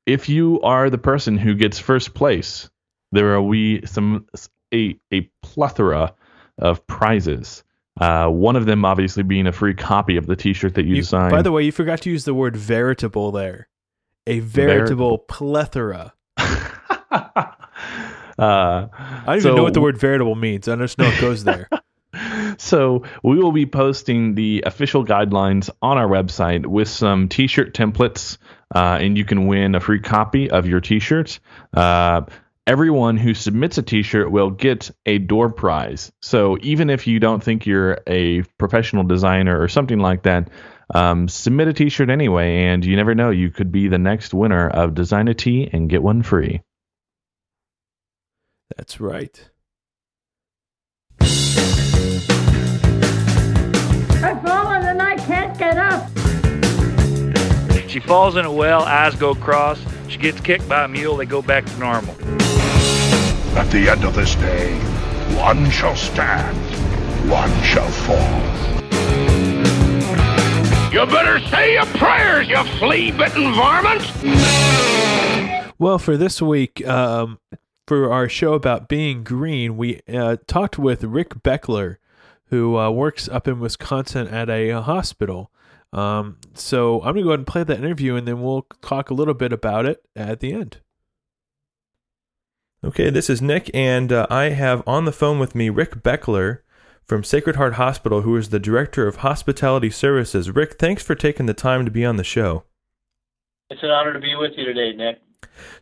if 0.06 0.30
you 0.30 0.62
are 0.62 0.88
the 0.88 0.96
person 0.96 1.36
who 1.36 1.54
gets 1.54 1.78
first 1.78 2.14
place 2.14 2.70
there 3.12 3.34
are 3.34 3.42
we 3.42 3.82
some 3.84 4.26
a, 4.72 4.98
a 5.12 5.22
plethora 5.42 6.14
of 6.58 6.86
prizes 6.86 7.62
uh, 8.00 8.28
one 8.28 8.54
of 8.54 8.66
them 8.66 8.84
obviously 8.84 9.22
being 9.22 9.46
a 9.46 9.52
free 9.52 9.74
copy 9.74 10.16
of 10.16 10.26
the 10.26 10.36
t-shirt 10.36 10.74
that 10.74 10.84
you, 10.84 10.96
You- 10.96 11.02
designed 11.02 11.30
by 11.32 11.42
the 11.42 11.50
way, 11.52 11.64
you 11.64 11.72
forgot 11.72 12.02
to 12.02 12.10
use 12.10 12.24
the 12.24 12.34
word 12.34 12.56
veritable 12.56 13.32
there. 13.32 13.68
A 14.26 14.40
veritable 14.40 15.18
plethora. 15.18 16.12
Uh, 18.38 18.86
I 18.92 19.24
don't 19.26 19.38
even 19.38 19.56
know 19.56 19.62
what 19.64 19.74
the 19.74 19.80
word 19.80 19.98
veritable 19.98 20.36
means. 20.36 20.68
I 20.68 20.76
just 20.76 20.96
know 20.96 21.08
it 21.08 21.20
goes 21.20 21.42
there. 21.42 21.68
So 22.56 23.04
we 23.22 23.36
will 23.36 23.52
be 23.52 23.66
posting 23.66 24.34
the 24.34 24.64
official 24.66 25.04
guidelines 25.04 25.70
on 25.82 25.98
our 25.98 26.08
website 26.08 26.66
with 26.66 26.88
some 26.88 27.28
T-shirt 27.28 27.74
templates, 27.74 28.38
uh, 28.74 28.98
and 29.00 29.16
you 29.16 29.24
can 29.24 29.46
win 29.46 29.74
a 29.74 29.80
free 29.80 30.00
copy 30.00 30.50
of 30.50 30.66
your 30.66 30.80
T-shirt. 30.80 31.38
Everyone 32.68 33.16
who 33.16 33.32
submits 33.32 33.78
a 33.78 33.82
T-shirt 33.82 34.30
will 34.30 34.50
get 34.50 34.90
a 35.06 35.16
door 35.16 35.50
prize. 35.50 36.12
So 36.20 36.58
even 36.60 36.90
if 36.90 37.06
you 37.06 37.18
don't 37.18 37.42
think 37.42 37.64
you're 37.64 38.00
a 38.06 38.42
professional 38.58 39.04
designer 39.04 39.58
or 39.58 39.68
something 39.68 40.00
like 40.00 40.24
that, 40.24 40.50
um, 40.94 41.28
submit 41.28 41.68
a 41.68 41.72
T-shirt 41.72 42.10
anyway, 42.10 42.64
and 42.64 42.84
you 42.84 42.94
never 42.94 43.14
know, 43.14 43.30
you 43.30 43.50
could 43.50 43.72
be 43.72 43.88
the 43.88 43.96
next 43.96 44.34
winner 44.34 44.68
of 44.68 44.94
Design 44.94 45.28
a 45.28 45.34
T 45.34 45.70
and 45.72 45.88
get 45.88 46.02
one 46.02 46.22
free. 46.22 46.60
That's 48.76 49.00
right. 49.00 49.48
I've 51.22 51.30
fallen 54.42 54.84
and 54.84 55.00
I 55.00 55.16
can't 55.16 55.58
get 55.58 55.78
up. 55.78 56.06
She 57.88 57.98
falls 57.98 58.36
in 58.36 58.44
a 58.44 58.52
well, 58.52 58.82
eyes 58.82 59.16
go 59.16 59.34
cross. 59.34 59.80
She 60.08 60.18
gets 60.18 60.38
kicked 60.42 60.68
by 60.68 60.84
a 60.84 60.88
mule, 60.88 61.16
they 61.16 61.24
go 61.24 61.40
back 61.40 61.64
to 61.64 61.78
normal. 61.78 62.14
At 63.56 63.70
the 63.70 63.88
end 63.88 64.04
of 64.04 64.14
this 64.14 64.34
day, 64.36 64.78
one 65.36 65.70
shall 65.70 65.96
stand, 65.96 66.56
one 67.28 67.50
shall 67.62 67.88
fall. 67.88 68.40
You 70.92 71.06
better 71.06 71.38
say 71.48 71.74
your 71.74 71.86
prayers, 71.86 72.48
you 72.48 72.62
flea-bitten 72.78 73.54
varmint! 73.54 74.02
Well, 75.78 75.98
for 75.98 76.16
this 76.16 76.40
week, 76.42 76.86
um, 76.86 77.38
for 77.86 78.12
our 78.12 78.28
show 78.28 78.54
about 78.54 78.88
being 78.88 79.22
green, 79.24 79.76
we 79.76 80.00
uh, 80.08 80.36
talked 80.46 80.78
with 80.78 81.04
Rick 81.04 81.42
Beckler, 81.42 81.96
who 82.46 82.76
uh, 82.76 82.90
works 82.90 83.28
up 83.28 83.46
in 83.46 83.60
Wisconsin 83.60 84.26
at 84.28 84.48
a, 84.48 84.70
uh 84.72 84.80
hospital. 84.82 85.50
Um, 85.92 86.38
so 86.54 86.96
I'm 86.98 87.14
going 87.14 87.16
to 87.16 87.22
go 87.22 87.28
ahead 87.30 87.40
and 87.40 87.46
play 87.46 87.64
that 87.64 87.78
interview, 87.78 88.16
and 88.16 88.26
then 88.26 88.42
we'll 88.42 88.66
talk 88.82 89.10
a 89.10 89.14
little 89.14 89.34
bit 89.34 89.52
about 89.52 89.86
it 89.86 90.02
at 90.14 90.40
the 90.40 90.52
end. 90.52 90.78
Okay, 92.84 93.10
this 93.10 93.28
is 93.28 93.42
Nick, 93.42 93.72
and 93.74 94.12
uh, 94.12 94.28
I 94.30 94.50
have 94.50 94.84
on 94.86 95.04
the 95.04 95.10
phone 95.10 95.40
with 95.40 95.52
me 95.52 95.68
Rick 95.68 95.96
Beckler 96.04 96.60
from 97.04 97.24
Sacred 97.24 97.56
Heart 97.56 97.74
Hospital, 97.74 98.20
who 98.20 98.36
is 98.36 98.50
the 98.50 98.60
Director 98.60 99.08
of 99.08 99.16
Hospitality 99.16 99.90
Services. 99.90 100.54
Rick, 100.54 100.78
thanks 100.78 101.02
for 101.02 101.16
taking 101.16 101.46
the 101.46 101.54
time 101.54 101.84
to 101.86 101.90
be 101.90 102.04
on 102.04 102.18
the 102.18 102.22
show. 102.22 102.62
It's 103.68 103.82
an 103.82 103.90
honor 103.90 104.12
to 104.12 104.20
be 104.20 104.36
with 104.36 104.52
you 104.56 104.64
today, 104.64 104.92
Nick. 104.92 105.18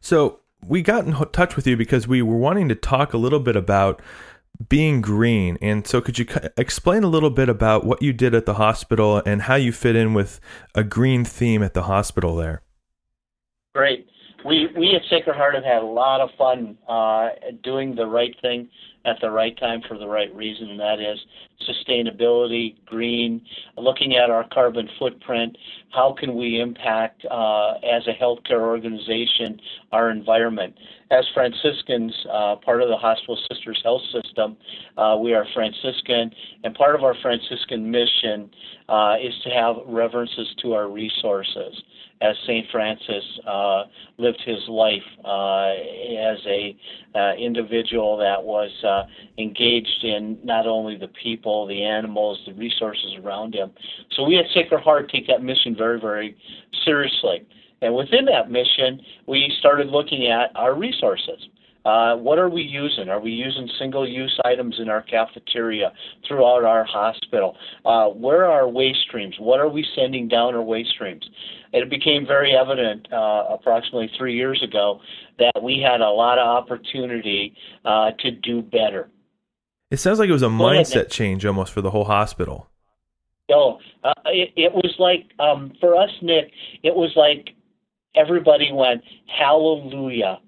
So, 0.01 0.41
we 0.67 0.81
got 0.81 1.05
in 1.05 1.13
touch 1.33 1.55
with 1.55 1.67
you 1.67 1.77
because 1.77 2.09
we 2.09 2.23
were 2.23 2.39
wanting 2.39 2.71
to 2.71 2.75
talk 2.75 3.13
a 3.13 3.19
little 3.19 3.41
bit 3.41 3.57
about 3.57 4.01
being 4.67 5.03
green. 5.03 5.59
And 5.61 5.87
so, 5.87 6.01
could 6.01 6.19
you 6.19 6.27
explain 6.57 7.03
a 7.03 7.09
little 7.09 7.29
bit 7.29 7.51
about 7.51 7.85
what 7.85 8.01
you 8.01 8.15
did 8.15 8.35
at 8.35 8.47
the 8.47 8.55
hospital 8.55 9.23
and 9.27 9.43
how 9.43 9.57
you 9.57 9.71
fit 9.71 9.97
in 9.97 10.15
with 10.15 10.41
a 10.75 10.83
green 10.83 11.27
theme 11.27 11.63
at 11.63 11.75
the 11.75 11.83
hospital 11.83 12.37
there? 12.37 12.63
Great. 13.75 14.09
We 14.47 14.69
we 14.77 14.95
at 14.95 15.03
Sacred 15.11 15.37
Heart 15.37 15.55
have 15.55 15.65
had 15.65 15.83
a 15.83 15.87
lot 15.87 16.21
of 16.21 16.31
fun 16.39 16.79
uh, 16.89 17.31
doing 17.63 17.95
the 17.95 18.07
right 18.07 18.35
thing 18.43 18.69
at 19.05 19.17
the 19.21 19.31
right 19.31 19.57
time 19.59 19.83
for 19.89 19.99
the 19.99 20.07
right 20.07 20.35
reason, 20.35 20.71
and 20.71 20.81
that 20.81 21.01
is 21.01 21.19
sustainability, 21.69 22.77
green, 22.87 23.41
looking 23.77 24.17
at 24.17 24.31
our 24.31 24.47
carbon 24.53 24.89
footprint. 24.99 25.57
How 25.91 26.15
can 26.19 26.35
we 26.37 26.61
impact, 26.61 27.25
uh, 27.31 27.75
as 27.83 28.07
a 28.07 28.15
healthcare 28.21 28.61
organization, 28.61 29.61
our 29.93 30.11
environment? 30.11 30.75
As 31.11 31.25
Franciscans, 31.33 32.13
uh, 32.33 32.57
part 32.57 32.83
of 32.83 32.89
the 32.89 32.97
Hospital 32.97 33.39
Sisters 33.49 33.81
Health 33.85 34.03
System, 34.13 34.57
uh, 34.99 35.17
we 35.21 35.35
are 35.35 35.47
Franciscan, 35.55 36.33
and 36.65 36.75
part 36.75 36.95
of 36.95 37.05
our 37.05 37.15
Franciscan 37.23 37.91
mission 37.91 38.51
uh, 38.89 39.15
is 39.23 39.35
to 39.45 39.51
have 39.51 39.77
reverences 39.87 40.53
to 40.63 40.75
our 40.75 40.89
resources 40.89 41.83
as 42.23 42.35
St. 42.45 42.67
Francis 42.73 43.25
uh, 43.47 43.85
lived 44.17 44.41
his 44.45 44.67
life 44.69 45.03
uh, 45.25 45.69
as 45.69 46.39
a 46.47 46.77
individual 47.39 48.17
that 48.17 48.43
was 48.43 48.71
engaged 49.39 50.05
in 50.05 50.39
not 50.43 50.67
only 50.67 50.97
the 50.97 51.09
people, 51.09 51.46
the 51.69 51.83
animals, 51.83 52.39
the 52.47 52.53
resources 52.55 53.15
around 53.23 53.55
him. 53.55 53.71
So 54.17 54.25
we 54.25 54.39
at 54.39 54.47
Sacred 54.53 54.83
Heart 54.83 55.11
take 55.11 55.27
that 55.29 55.43
mission 55.43 55.77
very, 55.77 56.01
very 56.01 56.37
seriously. 56.85 57.47
And 57.83 57.95
within 57.95 58.25
that 58.27 58.51
mission, 58.51 59.01
we 59.27 59.53
started 59.59 59.89
looking 59.89 60.27
at 60.27 60.51
our 60.57 60.75
resources. 60.75 61.49
Uh, 61.87 62.17
what 62.17 62.37
are 62.37 62.49
we 62.49 62.63
using? 62.63 63.09
Are 63.09 63.21
we 63.21 63.31
using 63.31 63.69
single 63.79 64.09
use 64.09 64.37
items 64.45 64.75
in 64.81 64.89
our 64.89 65.03
cafeteria 65.03 65.93
throughout 66.27 66.65
our 66.65 66.85
hospital? 66.85 67.57
Uh, 67.85 68.07
where 68.09 68.45
are 68.45 68.51
our 68.51 68.69
waste 68.69 69.03
streams? 69.07 69.37
What 69.39 69.61
are 69.61 69.69
we 69.69 69.87
sending 69.95 70.27
down 70.27 70.57
our 70.57 70.63
waste 70.63 70.91
streams? 70.91 71.25
It 71.73 71.89
became 71.89 72.27
very 72.27 72.57
evident 72.57 73.07
uh, 73.13 73.45
approximately 73.51 74.11
three 74.19 74.35
years 74.35 74.61
ago 74.65 75.01
that 75.39 75.63
we 75.63 75.79
had 75.81 76.01
a 76.01 76.11
lot 76.11 76.39
of 76.39 76.49
opportunity 76.49 77.55
uh, 77.85 78.11
to 78.19 78.33
do 78.33 78.63
better. 78.63 79.09
It 79.91 79.99
sounds 79.99 80.19
like 80.19 80.29
it 80.29 80.33
was 80.33 80.43
a 80.43 80.47
mindset 80.47 81.11
change 81.11 81.45
almost 81.47 81.73
for 81.73 81.81
the 81.81 81.91
whole 81.91 82.05
hospital. 82.05 82.69
No, 83.49 83.79
uh, 84.03 84.13
it, 84.27 84.53
it 84.57 84.73
was 84.73 84.95
like 84.99 85.31
um, 85.39 85.73
for 85.81 85.97
us, 85.97 86.11
Nick. 86.23 86.51
It 86.83 86.95
was 86.95 87.13
like 87.15 87.51
everybody 88.17 88.71
went, 88.73 89.03
"Hallelujah!" 89.27 90.41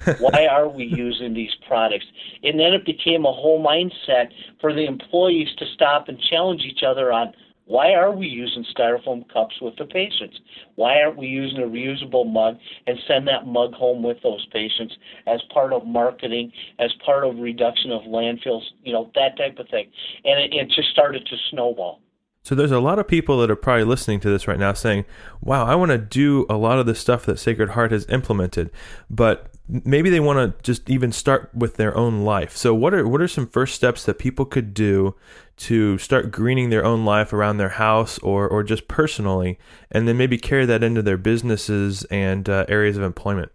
Why 0.18 0.46
are 0.46 0.68
we 0.68 0.84
using 0.84 1.34
these 1.34 1.54
products? 1.68 2.06
And 2.42 2.58
then 2.58 2.72
it 2.72 2.86
became 2.86 3.26
a 3.26 3.32
whole 3.32 3.62
mindset 3.64 4.28
for 4.60 4.72
the 4.72 4.86
employees 4.86 5.48
to 5.58 5.66
stop 5.74 6.08
and 6.08 6.18
challenge 6.30 6.62
each 6.62 6.82
other 6.82 7.12
on 7.12 7.32
why 7.70 7.92
are 7.92 8.10
we 8.10 8.26
using 8.26 8.64
styrofoam 8.76 9.22
cups 9.32 9.54
with 9.62 9.76
the 9.76 9.84
patients? 9.84 10.40
Why 10.74 11.00
aren't 11.00 11.16
we 11.16 11.28
using 11.28 11.58
a 11.58 11.66
reusable 11.66 12.28
mug 12.28 12.56
and 12.88 12.98
send 13.06 13.28
that 13.28 13.46
mug 13.46 13.74
home 13.74 14.02
with 14.02 14.16
those 14.24 14.44
patients 14.52 14.96
as 15.28 15.40
part 15.54 15.72
of 15.72 15.86
marketing, 15.86 16.50
as 16.80 16.92
part 17.06 17.22
of 17.22 17.38
reduction 17.38 17.92
of 17.92 18.02
landfills, 18.02 18.64
you 18.82 18.92
know, 18.92 19.12
that 19.14 19.36
type 19.36 19.60
of 19.60 19.68
thing. 19.68 19.88
And 20.24 20.40
it, 20.40 20.52
it 20.52 20.66
just 20.74 20.90
started 20.90 21.24
to 21.26 21.36
snowball. 21.52 22.00
So 22.42 22.56
there's 22.56 22.72
a 22.72 22.80
lot 22.80 22.98
of 22.98 23.06
people 23.06 23.38
that 23.38 23.52
are 23.52 23.56
probably 23.56 23.84
listening 23.84 24.18
to 24.20 24.30
this 24.30 24.48
right 24.48 24.58
now 24.58 24.72
saying, 24.72 25.04
"Wow, 25.40 25.64
I 25.64 25.76
want 25.76 25.90
to 25.92 25.98
do 25.98 26.46
a 26.50 26.56
lot 26.56 26.80
of 26.80 26.86
the 26.86 26.94
stuff 26.96 27.24
that 27.26 27.38
Sacred 27.38 27.70
Heart 27.70 27.92
has 27.92 28.04
implemented." 28.08 28.70
But 29.08 29.50
maybe 29.84 30.10
they 30.10 30.20
want 30.20 30.38
to 30.38 30.62
just 30.62 30.88
even 30.90 31.12
start 31.12 31.50
with 31.54 31.76
their 31.76 31.96
own 31.96 32.22
life. 32.22 32.56
So 32.56 32.74
what 32.74 32.94
are 32.94 33.06
what 33.06 33.20
are 33.20 33.28
some 33.28 33.46
first 33.46 33.74
steps 33.74 34.04
that 34.04 34.18
people 34.18 34.44
could 34.44 34.74
do 34.74 35.14
to 35.58 35.98
start 35.98 36.30
greening 36.30 36.70
their 36.70 36.84
own 36.84 37.04
life 37.04 37.32
around 37.32 37.58
their 37.58 37.70
house 37.70 38.18
or 38.18 38.48
or 38.48 38.62
just 38.62 38.88
personally, 38.88 39.58
and 39.90 40.08
then 40.08 40.16
maybe 40.16 40.38
carry 40.38 40.66
that 40.66 40.82
into 40.82 41.02
their 41.02 41.18
businesses 41.18 42.04
and 42.04 42.48
uh, 42.48 42.64
areas 42.68 42.96
of 42.96 43.02
employment? 43.02 43.52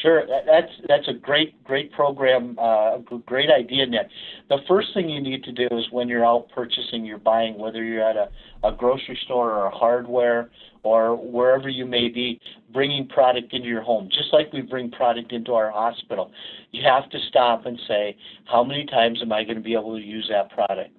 Sure, 0.00 0.24
that's 0.46 0.72
that's 0.88 1.08
a 1.08 1.12
great 1.12 1.62
great 1.62 1.92
program, 1.92 2.58
uh, 2.58 2.98
great 3.26 3.50
idea, 3.50 3.84
Nick. 3.84 4.08
The 4.48 4.58
first 4.66 4.94
thing 4.94 5.10
you 5.10 5.20
need 5.20 5.44
to 5.44 5.52
do 5.52 5.68
is 5.72 5.90
when 5.90 6.08
you're 6.08 6.24
out 6.24 6.48
purchasing, 6.54 7.04
you're 7.04 7.18
buying, 7.18 7.58
whether 7.58 7.84
you're 7.84 8.02
at 8.02 8.16
a, 8.16 8.30
a 8.64 8.72
grocery 8.72 9.18
store 9.24 9.50
or 9.50 9.66
a 9.66 9.70
hardware 9.70 10.50
or 10.82 11.16
wherever 11.16 11.68
you 11.68 11.84
may 11.84 12.08
be, 12.08 12.40
bringing 12.72 13.06
product 13.08 13.52
into 13.52 13.68
your 13.68 13.82
home, 13.82 14.08
just 14.10 14.32
like 14.32 14.52
we 14.52 14.62
bring 14.62 14.90
product 14.90 15.32
into 15.32 15.52
our 15.52 15.70
hospital. 15.70 16.30
You 16.72 16.82
have 16.84 17.10
to 17.10 17.18
stop 17.28 17.66
and 17.66 17.78
say, 17.86 18.16
how 18.46 18.64
many 18.64 18.86
times 18.86 19.20
am 19.22 19.32
I 19.32 19.44
going 19.44 19.56
to 19.56 19.62
be 19.62 19.74
able 19.74 19.96
to 19.96 20.02
use 20.02 20.26
that 20.30 20.50
product? 20.50 20.90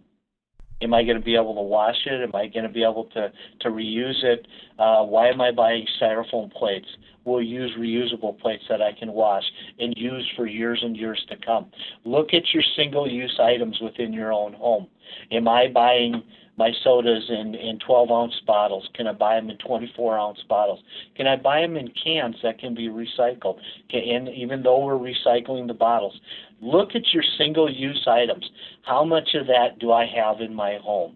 Am 0.82 0.96
I 0.96 1.04
going 1.04 1.18
to 1.18 1.24
be 1.24 1.36
able 1.36 1.54
to 1.54 1.62
wash 1.62 2.08
it? 2.08 2.24
Am 2.24 2.36
I 2.36 2.48
going 2.48 2.64
to 2.64 2.70
be 2.70 2.84
able 2.84 3.06
to, 3.14 3.32
to 3.62 3.70
reuse 3.70 4.24
it? 4.24 4.48
Uh, 4.80 5.04
why 5.04 5.28
am 5.28 5.40
I 5.40 5.52
buying 5.52 5.86
styrofoam 6.02 6.52
plates? 6.52 6.88
We'll 7.24 7.44
use 7.44 7.72
reusable 7.78 8.40
plates 8.40 8.64
that 8.68 8.82
I 8.82 8.92
can 8.98 9.12
wash 9.12 9.44
and 9.78 9.94
use 9.96 10.28
for 10.36 10.48
years 10.48 10.80
and 10.82 10.98
years 10.98 11.24
to 11.30 11.36
come. 11.46 11.70
Look 12.04 12.34
at 12.34 12.52
your 12.52 12.64
single 12.76 13.08
use 13.08 13.40
items 13.40 13.80
within 13.80 14.12
your 14.12 14.34
own 14.34 14.54
home. 14.54 14.88
Am 15.32 15.48
I 15.48 15.68
buying 15.68 16.24
my 16.58 16.72
sodas 16.84 17.24
in, 17.30 17.56
in 17.56 17.80
12 17.80 18.12
ounce 18.12 18.34
bottles? 18.46 18.88
Can 18.94 19.08
I 19.08 19.14
buy 19.14 19.36
them 19.36 19.50
in 19.50 19.58
24 19.58 20.18
ounce 20.18 20.40
bottles? 20.48 20.80
Can 21.16 21.28
I 21.28 21.36
buy 21.36 21.62
them 21.62 21.78
in 21.78 21.92
cans 22.04 22.36
that 22.44 22.60
can 22.60 22.76
be 22.76 22.90
recycled? 22.90 23.60
Can, 23.90 24.02
and 24.02 24.30
even 24.30 24.64
though 24.64 24.84
we're 24.84 24.96
recycling 24.96 25.68
the 25.68 25.74
bottles, 25.74 26.20
look 26.62 26.90
at 26.96 27.14
your 27.14 27.24
single 27.38 27.72
use 27.72 28.08
items. 28.08 28.50
How 28.84 29.04
much 29.04 29.30
of 29.34 29.48
that 29.48 29.80
do 29.80 29.92
I 29.92 30.06
have 30.06 30.42
in 30.42 30.54
my 30.54 30.78
home? 30.82 31.16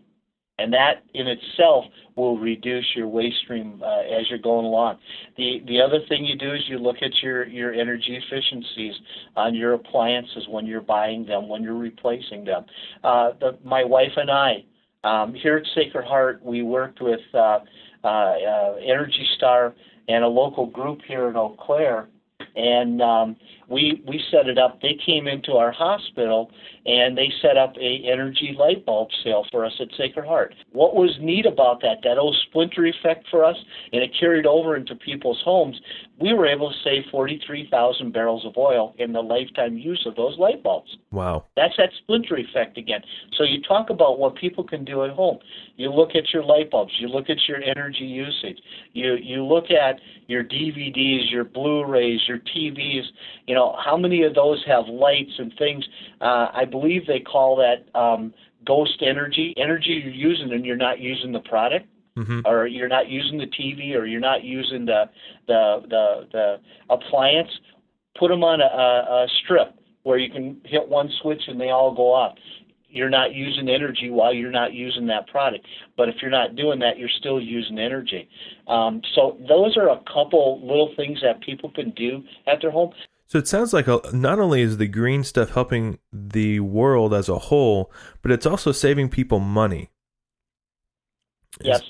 And 0.57 0.71
that 0.71 1.03
in 1.13 1.27
itself 1.27 1.83
will 2.15 2.37
reduce 2.37 2.85
your 2.95 3.09
waste 3.09 3.35
stream 3.43 3.81
uh, 3.83 4.03
as 4.03 4.29
you're 4.29 4.39
going 4.39 4.65
along. 4.65 4.99
The 5.35 5.61
the 5.67 5.81
other 5.81 5.99
thing 6.07 6.23
you 6.23 6.37
do 6.37 6.53
is 6.53 6.61
you 6.69 6.77
look 6.77 6.97
at 7.01 7.11
your 7.21 7.45
your 7.45 7.73
energy 7.73 8.17
efficiencies 8.17 8.93
on 9.35 9.53
your 9.53 9.73
appliances 9.73 10.47
when 10.49 10.65
you're 10.65 10.79
buying 10.79 11.25
them, 11.25 11.49
when 11.49 11.61
you're 11.61 11.75
replacing 11.75 12.45
them. 12.45 12.63
Uh, 13.03 13.31
the, 13.41 13.57
my 13.65 13.83
wife 13.83 14.13
and 14.15 14.31
I 14.31 14.63
um, 15.05 15.33
here 15.35 15.57
at 15.57 15.65
Sacred 15.75 16.05
Heart, 16.05 16.43
we 16.43 16.63
worked 16.63 16.99
with 17.01 17.19
uh, 17.33 17.59
uh, 18.03 18.07
uh, 18.07 18.75
Energy 18.83 19.27
Star 19.37 19.73
and 20.07 20.23
a 20.23 20.27
local 20.27 20.65
group 20.65 20.99
here 21.07 21.29
in 21.29 21.35
Eau 21.35 21.55
Claire, 21.59 22.07
and 22.55 23.01
um, 23.01 23.35
we 23.69 24.03
we 24.07 24.21
set 24.31 24.47
it 24.47 24.57
up. 24.57 24.81
They 24.81 24.97
came 25.05 25.27
into 25.27 25.53
our 25.53 25.71
hospital 25.71 26.51
and 26.85 27.17
they 27.17 27.31
set 27.41 27.57
up 27.57 27.75
a 27.77 28.07
energy 28.11 28.55
light 28.57 28.85
bulb 28.85 29.09
sale 29.23 29.45
for 29.51 29.65
us 29.65 29.73
at 29.79 29.87
Sacred 29.97 30.25
Heart. 30.25 30.53
What 30.71 30.95
was 30.95 31.17
neat 31.19 31.45
about 31.45 31.81
that, 31.81 31.97
that 32.03 32.17
old 32.17 32.35
splinter 32.47 32.85
effect 32.85 33.25
for 33.31 33.43
us, 33.43 33.55
and 33.91 34.03
it 34.03 34.11
carried 34.19 34.45
over 34.45 34.75
into 34.75 34.95
people's 34.95 35.41
homes, 35.43 35.79
we 36.19 36.33
were 36.33 36.45
able 36.45 36.69
to 36.69 36.75
save 36.83 37.03
43,000 37.11 38.13
barrels 38.13 38.45
of 38.45 38.55
oil 38.55 38.93
in 38.99 39.13
the 39.13 39.21
lifetime 39.21 39.77
use 39.77 40.05
of 40.05 40.15
those 40.15 40.37
light 40.37 40.61
bulbs. 40.63 40.95
Wow. 41.11 41.45
That's 41.55 41.73
that 41.77 41.89
splinter 42.03 42.37
effect 42.37 42.77
again. 42.77 43.01
So 43.35 43.43
you 43.43 43.61
talk 43.61 43.89
about 43.89 44.19
what 44.19 44.35
people 44.35 44.63
can 44.63 44.85
do 44.85 45.03
at 45.03 45.09
home. 45.09 45.39
You 45.75 45.91
look 45.91 46.11
at 46.15 46.33
your 46.33 46.43
light 46.43 46.69
bulbs, 46.69 46.93
you 46.99 47.07
look 47.07 47.29
at 47.29 47.37
your 47.47 47.61
energy 47.61 48.05
usage, 48.05 48.59
you 48.93 49.15
you 49.15 49.43
look 49.43 49.65
at 49.71 49.99
your 50.27 50.43
DVDs, 50.43 51.31
your 51.31 51.43
Blu-rays, 51.43 52.21
your 52.27 52.39
TVs, 52.39 53.03
you 53.55 53.61
know, 53.61 53.73
how 53.81 53.95
many 53.95 54.23
of 54.23 54.35
those 54.35 54.61
have 54.67 54.85
lights 54.89 55.31
and 55.37 55.53
things? 55.57 55.85
Uh, 56.19 56.47
I 56.53 56.65
believe 56.69 57.07
they 57.07 57.21
call 57.21 57.55
that 57.55 57.97
um, 57.97 58.33
ghost 58.65 59.01
energy. 59.01 59.53
Energy 59.55 60.01
you're 60.03 60.13
using 60.13 60.51
and 60.51 60.65
you're 60.65 60.75
not 60.75 60.99
using 60.99 61.31
the 61.31 61.39
product. 61.39 61.87
Mm-hmm. 62.17 62.41
Or 62.45 62.67
you're 62.67 62.89
not 62.89 63.09
using 63.09 63.37
the 63.37 63.47
TV, 63.47 63.93
or 63.93 64.05
you're 64.05 64.21
not 64.21 64.43
using 64.43 64.85
the 64.85 65.05
the 65.47 65.81
the, 65.89 66.27
the 66.33 66.55
appliance. 66.89 67.49
Put 68.19 68.29
them 68.29 68.43
on 68.43 68.59
a, 68.59 68.65
a, 68.65 69.23
a 69.23 69.27
strip 69.43 69.73
where 70.03 70.17
you 70.17 70.29
can 70.29 70.61
hit 70.65 70.87
one 70.87 71.09
switch 71.21 71.41
and 71.47 71.59
they 71.59 71.69
all 71.69 71.93
go 71.93 72.13
off 72.13 72.35
you're 72.95 73.09
not 73.09 73.33
using 73.33 73.67
energy 73.67 74.09
while 74.09 74.33
you're 74.33 74.51
not 74.51 74.73
using 74.73 75.05
that 75.07 75.27
product. 75.27 75.67
But 75.97 76.07
if 76.07 76.15
you're 76.21 76.31
not 76.31 76.55
doing 76.55 76.79
that, 76.79 76.97
you're 76.97 77.09
still 77.19 77.41
using 77.41 77.77
energy. 77.77 78.29
Um, 78.67 79.01
so 79.13 79.37
those 79.49 79.75
are 79.75 79.89
a 79.89 79.99
couple 80.11 80.61
little 80.61 80.93
things 80.95 81.19
that 81.21 81.41
people 81.41 81.69
can 81.69 81.89
do 81.91 82.23
at 82.47 82.61
their 82.61 82.71
home. 82.71 82.93
So 83.27 83.39
it 83.39 83.47
sounds 83.47 83.73
like 83.73 83.87
a, 83.87 84.01
not 84.13 84.39
only 84.39 84.61
is 84.61 84.77
the 84.77 84.87
green 84.87 85.23
stuff 85.23 85.51
helping 85.51 85.97
the 86.13 86.59
world 86.59 87.13
as 87.13 87.27
a 87.27 87.39
whole, 87.39 87.91
but 88.21 88.31
it's 88.31 88.45
also 88.45 88.71
saving 88.71 89.09
people 89.09 89.39
money. 89.39 89.89
Yes. 91.61 91.81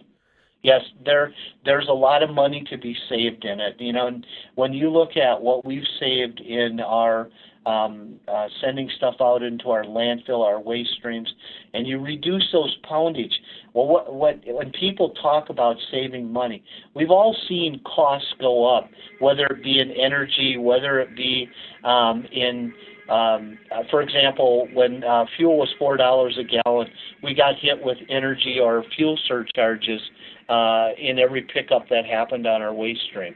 Yes, 0.64 0.82
there 1.06 1.32
there's 1.64 1.88
a 1.88 1.94
lot 1.94 2.24
of 2.24 2.32
money 2.32 2.66
to 2.72 2.78
be 2.78 2.98
saved 3.08 3.46
in 3.46 3.60
it. 3.60 3.76
You 3.80 3.94
know, 3.94 4.20
when 4.56 4.74
you 4.74 4.90
look 4.90 5.16
at 5.16 5.40
what 5.40 5.64
we've 5.64 5.86
saved 6.00 6.40
in 6.40 6.80
our 6.80 7.30
um, 7.66 8.20
uh, 8.28 8.48
sending 8.62 8.90
stuff 8.98 9.16
out 9.20 9.42
into 9.42 9.70
our 9.70 9.84
landfill, 9.84 10.44
our 10.44 10.60
waste 10.60 10.92
streams, 10.98 11.32
and 11.74 11.88
you 11.88 12.00
reduce 12.00 12.48
those 12.52 12.76
poundage. 12.84 13.34
Well, 13.74 13.88
what, 13.88 14.14
what 14.14 14.40
when 14.46 14.72
people 14.72 15.12
talk 15.22 15.50
about 15.50 15.78
saving 15.92 16.32
money, 16.32 16.64
we've 16.94 17.12
all 17.12 17.36
seen 17.48 17.82
costs 17.84 18.34
go 18.40 18.76
up, 18.76 18.90
whether 19.20 19.46
it 19.46 19.64
be 19.64 19.80
in 19.80 19.92
energy, 19.92 20.58
whether 20.58 21.00
it 21.00 21.16
be 21.16 21.50
um, 21.84 22.26
in 22.32 22.74
um, 23.10 23.60
uh, 23.72 23.84
for 23.92 24.02
example, 24.02 24.68
when 24.74 25.04
uh, 25.04 25.26
fuel 25.38 25.58
was 25.58 25.70
four 25.78 25.96
dollars 25.96 26.40
a 26.40 26.44
gallon, 26.44 26.88
we 27.22 27.36
got 27.36 27.56
hit 27.60 27.84
with 27.84 27.98
energy 28.10 28.58
or 28.60 28.84
fuel 28.96 29.18
surcharges 29.28 30.02
uh, 30.50 30.90
in 30.98 31.20
every 31.20 31.42
pickup 31.42 31.88
that 31.90 32.06
happened 32.06 32.48
on 32.48 32.64
our 32.64 32.74
waste 32.74 33.02
stream 33.10 33.36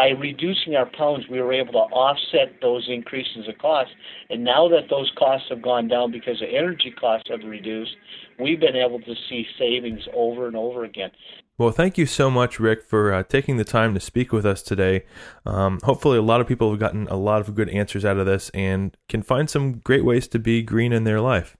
by 0.00 0.08
reducing 0.18 0.76
our 0.76 0.86
pounds, 0.96 1.26
we 1.28 1.42
were 1.42 1.52
able 1.52 1.74
to 1.74 1.86
offset 1.92 2.54
those 2.62 2.88
increases 2.88 3.46
of 3.46 3.58
cost. 3.58 3.90
And 4.30 4.42
now 4.42 4.66
that 4.70 4.88
those 4.88 5.12
costs 5.18 5.48
have 5.50 5.60
gone 5.60 5.88
down 5.88 6.10
because 6.10 6.40
the 6.40 6.46
energy 6.46 6.90
costs 6.90 7.28
have 7.28 7.40
reduced, 7.44 7.96
we've 8.38 8.58
been 8.58 8.76
able 8.76 9.00
to 9.00 9.14
see 9.28 9.44
savings 9.58 10.00
over 10.14 10.46
and 10.46 10.56
over 10.56 10.84
again. 10.84 11.10
Well, 11.58 11.70
thank 11.70 11.98
you 11.98 12.06
so 12.06 12.30
much, 12.30 12.58
Rick, 12.58 12.82
for 12.82 13.12
uh, 13.12 13.24
taking 13.24 13.58
the 13.58 13.64
time 13.64 13.92
to 13.92 14.00
speak 14.00 14.32
with 14.32 14.46
us 14.46 14.62
today. 14.62 15.04
Um, 15.44 15.78
hopefully, 15.82 16.16
a 16.16 16.22
lot 16.22 16.40
of 16.40 16.48
people 16.48 16.70
have 16.70 16.80
gotten 16.80 17.06
a 17.08 17.16
lot 17.16 17.42
of 17.42 17.54
good 17.54 17.68
answers 17.68 18.02
out 18.02 18.16
of 18.16 18.24
this 18.24 18.50
and 18.54 18.96
can 19.10 19.20
find 19.20 19.50
some 19.50 19.80
great 19.80 20.06
ways 20.06 20.26
to 20.28 20.38
be 20.38 20.62
green 20.62 20.94
in 20.94 21.04
their 21.04 21.20
life. 21.20 21.58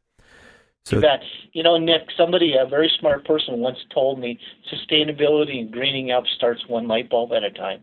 So 0.85 0.97
you 0.97 1.03
bet. 1.03 1.23
You 1.53 1.63
know, 1.63 1.77
Nick, 1.77 2.03
somebody, 2.17 2.55
a 2.59 2.67
very 2.67 2.91
smart 2.99 3.25
person, 3.25 3.59
once 3.59 3.79
told 3.93 4.19
me 4.19 4.39
sustainability 4.73 5.61
and 5.61 5.71
greening 5.71 6.11
up 6.11 6.25
starts 6.37 6.67
one 6.69 6.89
light 6.89 7.11
bulb 7.11 7.33
at 7.33 7.45
a 7.45 7.51
time. 7.51 7.83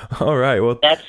All 0.20 0.36
right. 0.36 0.60
Well, 0.60 0.78
that's 0.82 1.02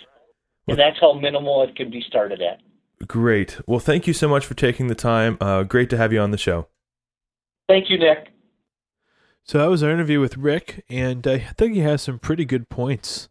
and 0.68 0.78
that's 0.78 1.00
how 1.00 1.14
minimal 1.14 1.64
it 1.64 1.76
can 1.76 1.90
be 1.90 2.02
started 2.08 2.42
at. 2.42 2.60
Great. 3.08 3.60
Well, 3.68 3.80
thank 3.80 4.08
you 4.08 4.14
so 4.14 4.30
much 4.30 4.46
for 4.46 4.54
taking 4.54 4.88
the 4.88 4.96
time. 4.96 5.38
Uh, 5.42 5.64
great 5.64 5.90
to 5.90 5.98
have 5.98 6.14
you 6.14 6.20
on 6.20 6.32
the 6.32 6.38
show. 6.38 6.68
Thank 7.68 7.90
you, 7.90 7.98
Nick. 7.98 8.30
So 9.44 9.58
that 9.58 9.68
was 9.68 9.84
our 9.84 9.90
interview 9.90 10.22
with 10.22 10.38
Rick, 10.38 10.86
and 10.90 11.28
I 11.28 11.40
think 11.40 11.74
he 11.74 11.82
has 11.82 12.02
some 12.02 12.18
pretty 12.18 12.46
good 12.46 12.70
points 12.70 13.28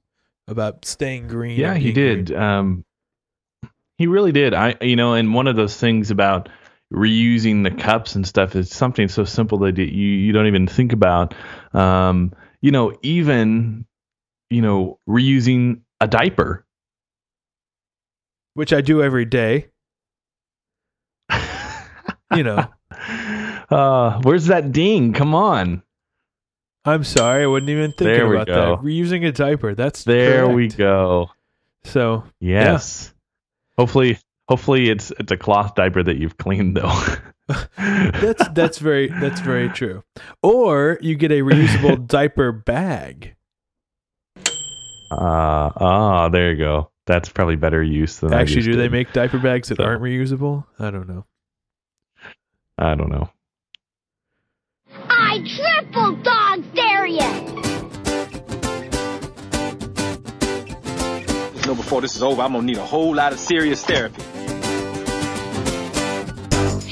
about 0.46 0.84
staying 0.84 1.28
green. 1.28 1.58
Yeah, 1.58 1.74
he 1.74 1.90
did. 1.90 2.30
Um, 2.34 2.84
he 3.96 4.06
really 4.06 4.32
did. 4.32 4.52
I, 4.52 4.76
you 4.82 4.96
know, 4.96 5.14
and 5.14 5.32
one 5.32 5.46
of 5.46 5.56
those 5.56 5.76
things 5.78 6.10
about 6.10 6.50
reusing 6.92 7.64
the 7.64 7.70
cups 7.70 8.14
and 8.14 8.26
stuff 8.26 8.54
is 8.54 8.70
something 8.70 9.08
so 9.08 9.24
simple 9.24 9.58
that 9.58 9.78
you 9.78 9.86
you 9.86 10.32
don't 10.32 10.46
even 10.46 10.66
think 10.66 10.92
about. 10.92 11.34
Um, 11.72 12.32
you 12.60 12.70
know, 12.70 12.96
even 13.02 13.86
you 14.50 14.62
know, 14.62 14.98
reusing 15.08 15.80
a 16.00 16.06
diaper, 16.06 16.66
which 18.54 18.72
I 18.72 18.80
do 18.80 19.02
every 19.02 19.24
day. 19.24 19.68
you 22.34 22.42
know. 22.42 22.66
Uh, 23.70 24.20
where's 24.22 24.46
that 24.46 24.72
ding? 24.72 25.14
Come 25.14 25.34
on. 25.34 25.82
I'm 26.84 27.04
sorry, 27.04 27.44
I 27.44 27.46
wasn't 27.46 27.70
even 27.70 27.92
thinking 27.92 28.06
there 28.06 28.34
about 28.34 28.46
go. 28.48 28.76
that. 28.76 28.84
Reusing 28.84 29.26
a 29.26 29.32
diaper. 29.32 29.74
That's 29.74 30.04
there 30.04 30.42
correct. 30.42 30.54
we 30.54 30.68
go. 30.68 31.30
So 31.84 32.24
yes, 32.40 33.06
yeah. 33.06 33.82
hopefully, 33.82 34.18
hopefully 34.52 34.90
it's 34.90 35.10
it's 35.18 35.32
a 35.32 35.36
cloth 35.38 35.74
diaper 35.74 36.02
that 36.02 36.18
you've 36.18 36.36
cleaned 36.36 36.76
though. 36.76 37.04
that's 37.78 38.46
that's 38.48 38.78
very 38.78 39.08
that's 39.08 39.40
very 39.40 39.70
true. 39.70 40.04
Or 40.42 40.98
you 41.00 41.14
get 41.14 41.32
a 41.32 41.40
reusable 41.40 42.06
diaper 42.18 42.52
bag. 42.52 43.34
Uh 45.10 45.70
ah, 45.74 46.28
there 46.28 46.50
you 46.50 46.58
go. 46.58 46.90
That's 47.06 47.30
probably 47.30 47.56
better 47.56 47.82
use 47.82 48.18
than 48.18 48.34
actually. 48.34 48.60
do 48.60 48.72
did. 48.72 48.80
they 48.80 48.88
make 48.90 49.14
diaper 49.14 49.38
bags 49.38 49.70
that 49.70 49.78
so. 49.78 49.84
aren't 49.84 50.02
reusable? 50.02 50.66
I 50.78 50.90
don't 50.90 51.08
know. 51.08 51.24
I 52.76 52.94
don't 52.94 53.10
know. 53.10 53.30
I 55.08 55.42
triple 55.56 56.16
dog 56.16 56.62
dare 56.74 57.06
you! 57.06 57.32
You 61.58 61.66
know, 61.68 61.74
before 61.74 62.02
this 62.02 62.16
is 62.16 62.22
over, 62.22 62.42
I'm 62.42 62.52
gonna 62.52 62.66
need 62.66 62.76
a 62.76 62.84
whole 62.84 63.14
lot 63.14 63.32
of 63.32 63.38
serious 63.38 63.82
therapy. 63.82 64.22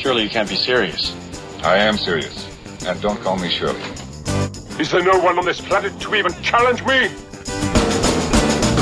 Surely 0.00 0.22
you 0.22 0.30
can't 0.30 0.48
be 0.48 0.56
serious. 0.56 1.14
I 1.62 1.76
am 1.76 1.98
serious. 1.98 2.48
And 2.86 2.98
don't 3.02 3.20
call 3.20 3.36
me 3.36 3.50
Shirley. 3.50 3.78
Is 4.80 4.90
there 4.90 5.02
no 5.02 5.18
one 5.18 5.38
on 5.38 5.44
this 5.44 5.60
planet 5.60 6.00
to 6.00 6.14
even 6.14 6.32
challenge 6.42 6.82
me? 6.86 7.04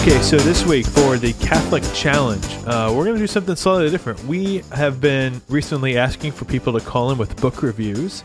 Okay, 0.00 0.22
so 0.22 0.36
this 0.36 0.64
week 0.64 0.86
for 0.86 1.18
the 1.18 1.32
Catholic 1.40 1.82
Challenge, 1.92 2.46
uh, 2.68 2.94
we're 2.94 3.02
going 3.02 3.16
to 3.16 3.18
do 3.18 3.26
something 3.26 3.56
slightly 3.56 3.90
different. 3.90 4.22
We 4.26 4.58
have 4.70 5.00
been 5.00 5.42
recently 5.48 5.98
asking 5.98 6.32
for 6.32 6.44
people 6.44 6.78
to 6.78 6.86
call 6.86 7.10
in 7.10 7.18
with 7.18 7.34
book 7.40 7.64
reviews. 7.64 8.22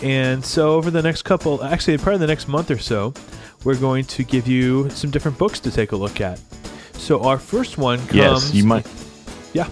And 0.00 0.44
so, 0.44 0.74
over 0.74 0.88
the 0.92 1.02
next 1.02 1.22
couple, 1.22 1.64
actually, 1.64 1.98
probably 1.98 2.18
the 2.18 2.28
next 2.28 2.46
month 2.46 2.70
or 2.70 2.78
so, 2.78 3.12
we're 3.64 3.74
going 3.74 4.04
to 4.04 4.22
give 4.22 4.46
you 4.46 4.88
some 4.90 5.10
different 5.10 5.36
books 5.36 5.58
to 5.60 5.72
take 5.72 5.90
a 5.90 5.96
look 5.96 6.20
at. 6.20 6.40
So, 6.92 7.24
our 7.24 7.40
first 7.40 7.76
one 7.76 7.98
comes. 8.06 8.14
Yes, 8.14 8.54
you 8.54 8.62
might. 8.62 8.86
Yeah. 9.52 9.68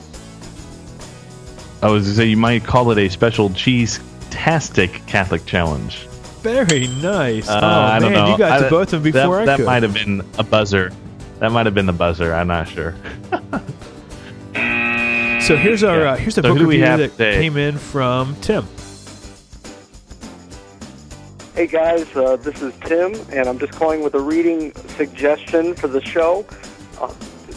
I 1.80 1.88
was 1.90 2.04
going 2.04 2.12
to 2.12 2.16
say, 2.16 2.26
you 2.26 2.36
might 2.36 2.64
call 2.64 2.90
it 2.90 2.98
a 2.98 3.08
special 3.08 3.50
cheese 3.50 4.00
tastic 4.30 4.90
Catholic 5.06 5.46
challenge. 5.46 6.06
Very 6.42 6.88
nice. 7.02 7.48
Uh, 7.48 7.60
oh, 7.62 7.66
I 7.66 7.98
don't 8.00 8.12
man, 8.12 8.24
know. 8.24 8.32
you 8.32 8.38
got 8.38 8.60
I, 8.60 8.64
to 8.64 8.70
both 8.70 8.92
of 8.92 9.02
them 9.02 9.12
before 9.12 9.36
that, 9.36 9.42
I 9.42 9.44
that 9.46 9.56
could. 9.58 9.66
might 9.66 9.82
have 9.82 9.94
been 9.94 10.22
a 10.38 10.42
buzzer. 10.44 10.92
That 11.38 11.52
might 11.52 11.66
have 11.66 11.74
been 11.74 11.86
the 11.86 11.92
buzzer. 11.92 12.34
I'm 12.34 12.48
not 12.48 12.68
sure. 12.68 12.94
so 15.40 15.56
here's 15.56 15.82
our 15.84 16.00
Yeah. 16.00 16.12
uh, 16.12 16.16
here's 16.16 16.34
the 16.34 16.42
So 16.42 16.48
book 16.50 16.58
who 16.58 16.66
we 16.66 16.74
review 16.76 16.84
have 16.86 16.98
that 16.98 17.12
today? 17.12 17.40
came 17.40 17.56
in 17.56 17.78
from 17.78 18.34
Tim. 18.40 18.66
Hey 21.54 21.66
guys, 21.66 22.06
uh, 22.16 22.36
this 22.36 22.62
is 22.62 22.72
Tim, 22.84 23.14
and 23.30 23.48
I'm 23.48 23.58
just 23.58 23.72
calling 23.72 24.02
with 24.02 24.14
a 24.14 24.20
reading 24.20 24.72
suggestion 24.96 25.74
for 25.74 25.88
the 25.88 26.00
show. 26.04 26.44
Uh, 27.00 27.12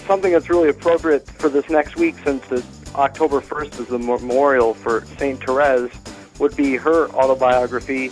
something 0.07 0.31
that's 0.31 0.49
really 0.49 0.69
appropriate 0.69 1.27
for 1.27 1.49
this 1.49 1.69
next 1.69 1.95
week, 1.97 2.15
since 2.25 2.45
the 2.47 2.63
October 2.95 3.41
1st 3.41 3.79
is 3.79 3.87
the 3.87 3.99
memorial 3.99 4.73
for 4.73 5.05
Saint 5.17 5.43
Therese, 5.43 5.91
would 6.39 6.55
be 6.55 6.75
her 6.75 7.09
autobiography, 7.09 8.11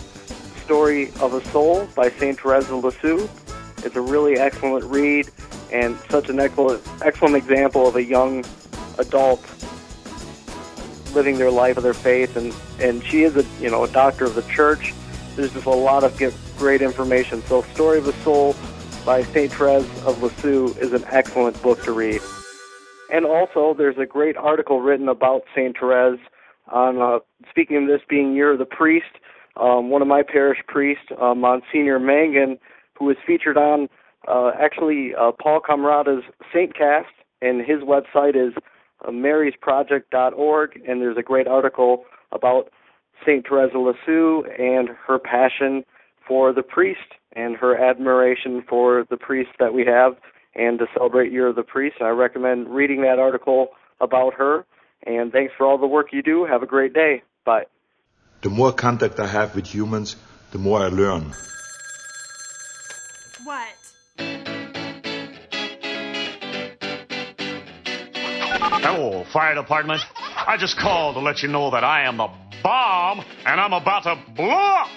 "Story 0.64 1.12
of 1.20 1.34
a 1.34 1.44
Soul" 1.50 1.88
by 1.94 2.10
Saint 2.10 2.40
Therese 2.40 2.70
of 2.70 2.84
Lisieux. 2.84 3.28
It's 3.84 3.96
a 3.96 4.00
really 4.00 4.38
excellent 4.38 4.84
read, 4.84 5.30
and 5.72 5.96
such 6.10 6.28
an 6.28 6.40
excellent, 6.40 6.82
excellent 7.02 7.36
example 7.36 7.86
of 7.86 7.96
a 7.96 8.04
young 8.04 8.44
adult 8.98 9.44
living 11.14 11.38
their 11.38 11.50
life 11.50 11.76
of 11.76 11.82
their 11.82 11.94
faith, 11.94 12.36
and 12.36 12.54
and 12.80 13.04
she 13.04 13.24
is 13.24 13.36
a 13.36 13.44
you 13.60 13.70
know 13.70 13.84
a 13.84 13.88
doctor 13.88 14.24
of 14.24 14.34
the 14.34 14.42
church 14.42 14.94
there's 15.36 15.52
just 15.52 15.66
a 15.66 15.70
lot 15.70 16.04
of 16.04 16.20
great 16.58 16.82
information. 16.82 17.42
So, 17.46 17.62
Story 17.74 17.98
of 17.98 18.08
a 18.08 18.12
Soul 18.24 18.54
by 19.04 19.22
St. 19.22 19.52
Therese 19.52 19.88
of 20.04 20.22
Lisieux 20.22 20.74
is 20.78 20.92
an 20.92 21.04
excellent 21.08 21.60
book 21.62 21.82
to 21.84 21.92
read. 21.92 22.20
And 23.12 23.24
also, 23.24 23.74
there's 23.76 23.98
a 23.98 24.06
great 24.06 24.36
article 24.36 24.80
written 24.80 25.08
about 25.08 25.42
St. 25.54 25.76
Therese 25.78 26.20
on, 26.70 27.00
uh, 27.00 27.18
speaking 27.48 27.76
of 27.78 27.88
this 27.88 28.00
being 28.08 28.34
Year 28.34 28.52
of 28.52 28.58
the 28.58 28.64
Priest, 28.64 29.18
um, 29.56 29.90
one 29.90 30.02
of 30.02 30.08
my 30.08 30.22
parish 30.22 30.58
priests, 30.68 31.06
uh, 31.20 31.34
Monsignor 31.34 31.98
Mangan, 31.98 32.58
who 32.96 33.06
was 33.06 33.16
featured 33.26 33.56
on 33.56 33.88
uh, 34.28 34.52
actually 34.60 35.12
uh, 35.14 35.32
Paul 35.32 35.60
Camarata's 35.60 36.22
Saint 36.54 36.76
Cast, 36.76 37.08
and 37.42 37.60
his 37.60 37.80
website 37.80 38.36
is 38.36 38.54
uh, 39.04 39.10
marysproject.org, 39.10 40.80
and 40.86 41.00
there's 41.00 41.16
a 41.16 41.22
great 41.22 41.48
article 41.48 42.04
about 42.32 42.70
St. 43.22 43.46
Therese 43.46 43.72
of 43.74 43.80
Lisieux 43.82 44.44
and 44.58 44.90
her 45.06 45.18
passion 45.18 45.84
for 46.26 46.52
the 46.52 46.62
priest 46.62 47.14
and 47.32 47.56
her 47.56 47.76
admiration 47.76 48.62
for 48.68 49.04
the 49.10 49.16
priests 49.16 49.54
that 49.58 49.74
we 49.74 49.84
have 49.84 50.14
and 50.54 50.78
to 50.78 50.86
celebrate 50.94 51.32
Year 51.32 51.48
of 51.48 51.56
the 51.56 51.62
Priest. 51.62 51.96
I 52.00 52.08
recommend 52.08 52.68
reading 52.68 53.02
that 53.02 53.18
article 53.18 53.68
about 54.00 54.34
her. 54.34 54.64
And 55.06 55.32
thanks 55.32 55.52
for 55.56 55.66
all 55.66 55.78
the 55.78 55.86
work 55.86 56.08
you 56.12 56.22
do. 56.22 56.44
Have 56.44 56.62
a 56.62 56.66
great 56.66 56.92
day. 56.92 57.22
Bye. 57.44 57.64
The 58.42 58.50
more 58.50 58.72
contact 58.72 59.20
I 59.20 59.26
have 59.26 59.54
with 59.54 59.66
humans, 59.66 60.16
the 60.52 60.58
more 60.58 60.80
I 60.80 60.88
learn. 60.88 61.32
What? 63.44 63.68
Hello, 68.82 69.24
fire 69.32 69.54
department. 69.54 70.00
I 70.16 70.56
just 70.58 70.78
called 70.78 71.14
to 71.14 71.20
let 71.20 71.42
you 71.42 71.48
know 71.48 71.70
that 71.70 71.84
I 71.84 72.04
am 72.04 72.16
the 72.16 72.28
bomb 72.62 73.24
and 73.46 73.60
I'm 73.60 73.72
about 73.72 74.02
to 74.04 74.18
blow 74.34 74.50
up. 74.50 74.88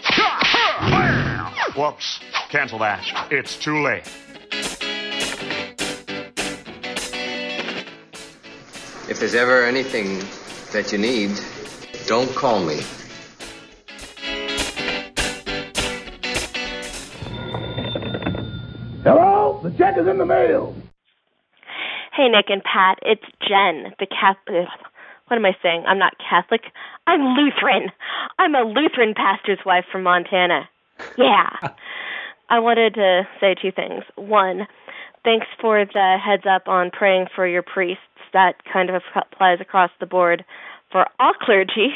Whoops. 1.78 2.20
Cancel 2.50 2.80
that. 2.80 3.04
It's 3.32 3.58
too 3.58 3.82
late. 3.82 4.10
If 9.10 9.20
there's 9.20 9.36
ever 9.36 9.66
anything 9.66 10.24
that 10.72 10.94
you 10.94 10.98
need, 10.98 11.32
don't 12.08 12.34
call 12.34 12.64
me. 12.64 12.80
Hello? 19.04 19.60
The 19.62 19.72
check 19.78 19.98
is 19.98 20.08
in 20.08 20.18
the 20.20 20.26
mail. 20.26 20.74
Hey, 22.16 22.30
Nick 22.30 22.46
and 22.48 22.64
Pat, 22.64 23.00
it's 23.02 23.26
Jen, 23.46 23.94
the 24.00 24.08
Catholic. 24.08 24.70
What 25.28 25.36
am 25.36 25.46
I 25.46 25.58
saying? 25.62 25.84
I'm 25.86 26.00
not 26.00 26.14
Catholic. 26.18 26.62
I'm 27.06 27.36
Lutheran. 27.36 27.92
I'm 28.40 28.56
a 28.56 28.62
Lutheran 28.62 29.14
pastor's 29.16 29.60
wife 29.66 29.84
from 29.92 30.04
Montana. 30.04 30.70
Yeah. 31.18 31.50
I 32.50 32.60
wanted 32.60 32.94
to 32.94 33.28
say 33.42 33.56
two 33.62 33.72
things. 33.72 34.04
One, 34.16 34.66
thanks 35.24 35.48
for 35.60 35.86
the 35.86 36.18
heads 36.24 36.44
up 36.50 36.68
on 36.68 36.92
praying 36.92 37.28
for 37.36 37.48
your 37.48 37.64
priests. 37.64 38.02
That 38.34 38.56
kind 38.72 38.90
of 38.90 39.02
applies 39.16 39.62
across 39.62 39.92
the 40.00 40.06
board 40.06 40.44
for 40.92 41.06
all 41.20 41.34
clergy, 41.34 41.96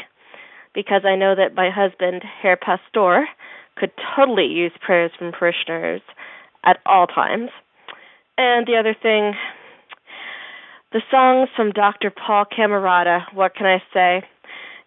because 0.73 1.01
I 1.05 1.15
know 1.15 1.35
that 1.35 1.55
my 1.55 1.69
husband, 1.69 2.23
Herr 2.41 2.57
Pastor, 2.57 3.27
could 3.75 3.91
totally 4.15 4.45
use 4.45 4.71
prayers 4.81 5.11
from 5.17 5.31
parishioners 5.31 6.01
at 6.63 6.79
all 6.85 7.07
times. 7.07 7.49
And 8.37 8.67
the 8.67 8.75
other 8.75 8.93
thing, 8.93 9.33
the 10.91 11.01
songs 11.09 11.49
from 11.55 11.71
Dr. 11.71 12.11
Paul 12.11 12.45
Camarata, 12.45 13.25
what 13.33 13.55
can 13.55 13.65
I 13.65 13.83
say? 13.93 14.27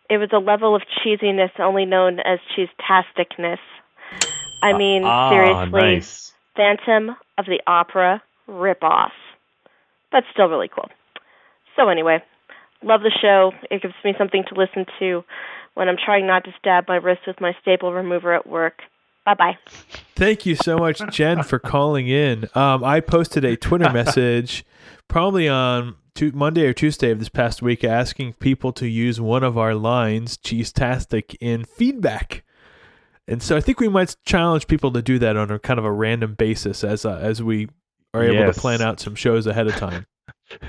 It 0.08 0.18
was 0.18 0.30
a 0.32 0.38
level 0.38 0.74
of 0.74 0.82
cheesiness 0.82 1.50
only 1.58 1.84
known 1.84 2.20
as 2.20 2.38
cheese-tasticness. 2.54 3.58
I 4.62 4.76
mean, 4.76 5.04
ah, 5.04 5.30
seriously, 5.30 5.80
nice. 5.80 6.32
Phantom 6.56 7.16
of 7.38 7.46
the 7.46 7.60
Opera 7.66 8.22
ripoff. 8.50 9.10
But 10.10 10.24
still 10.32 10.48
really 10.48 10.68
cool. 10.68 10.88
So 11.76 11.88
anyway, 11.88 12.22
love 12.82 13.02
the 13.02 13.16
show. 13.20 13.52
It 13.70 13.82
gives 13.82 13.94
me 14.04 14.14
something 14.18 14.44
to 14.48 14.54
listen 14.54 14.86
to 14.98 15.24
when 15.74 15.88
I'm 15.88 15.96
trying 16.02 16.26
not 16.26 16.44
to 16.44 16.50
stab 16.58 16.88
my 16.88 16.96
wrist 16.96 17.22
with 17.26 17.40
my 17.40 17.52
staple 17.62 17.92
remover 17.92 18.34
at 18.34 18.46
work. 18.46 18.80
Bye 19.24 19.34
bye. 19.34 19.58
Thank 20.16 20.46
you 20.46 20.54
so 20.56 20.78
much, 20.78 21.00
Jen, 21.10 21.42
for 21.42 21.58
calling 21.58 22.08
in. 22.08 22.48
Um, 22.54 22.82
I 22.82 23.00
posted 23.00 23.44
a 23.44 23.56
Twitter 23.56 23.90
message 23.92 24.64
probably 25.08 25.48
on 25.48 25.96
tu- 26.14 26.32
Monday 26.32 26.66
or 26.66 26.72
Tuesday 26.72 27.10
of 27.10 27.18
this 27.18 27.28
past 27.28 27.62
week 27.62 27.84
asking 27.84 28.34
people 28.34 28.72
to 28.72 28.88
use 28.88 29.20
one 29.20 29.44
of 29.44 29.58
our 29.58 29.74
lines, 29.74 30.36
Cheese 30.36 30.72
Tastic, 30.72 31.36
in 31.40 31.64
feedback. 31.64 32.44
And 33.28 33.42
so 33.42 33.56
I 33.56 33.60
think 33.60 33.78
we 33.78 33.88
might 33.88 34.16
challenge 34.24 34.66
people 34.66 34.90
to 34.92 35.02
do 35.02 35.18
that 35.20 35.36
on 35.36 35.50
a 35.50 35.58
kind 35.58 35.78
of 35.78 35.84
a 35.84 35.92
random 35.92 36.34
basis 36.34 36.82
as 36.82 37.04
uh, 37.04 37.18
as 37.22 37.42
we 37.42 37.68
are 38.14 38.22
able 38.24 38.34
Yes. 38.36 38.54
to 38.54 38.60
plan 38.60 38.80
out 38.82 39.00
some 39.00 39.14
shows 39.14 39.46
ahead 39.46 39.66
of 39.66 39.76
time. 39.76 40.06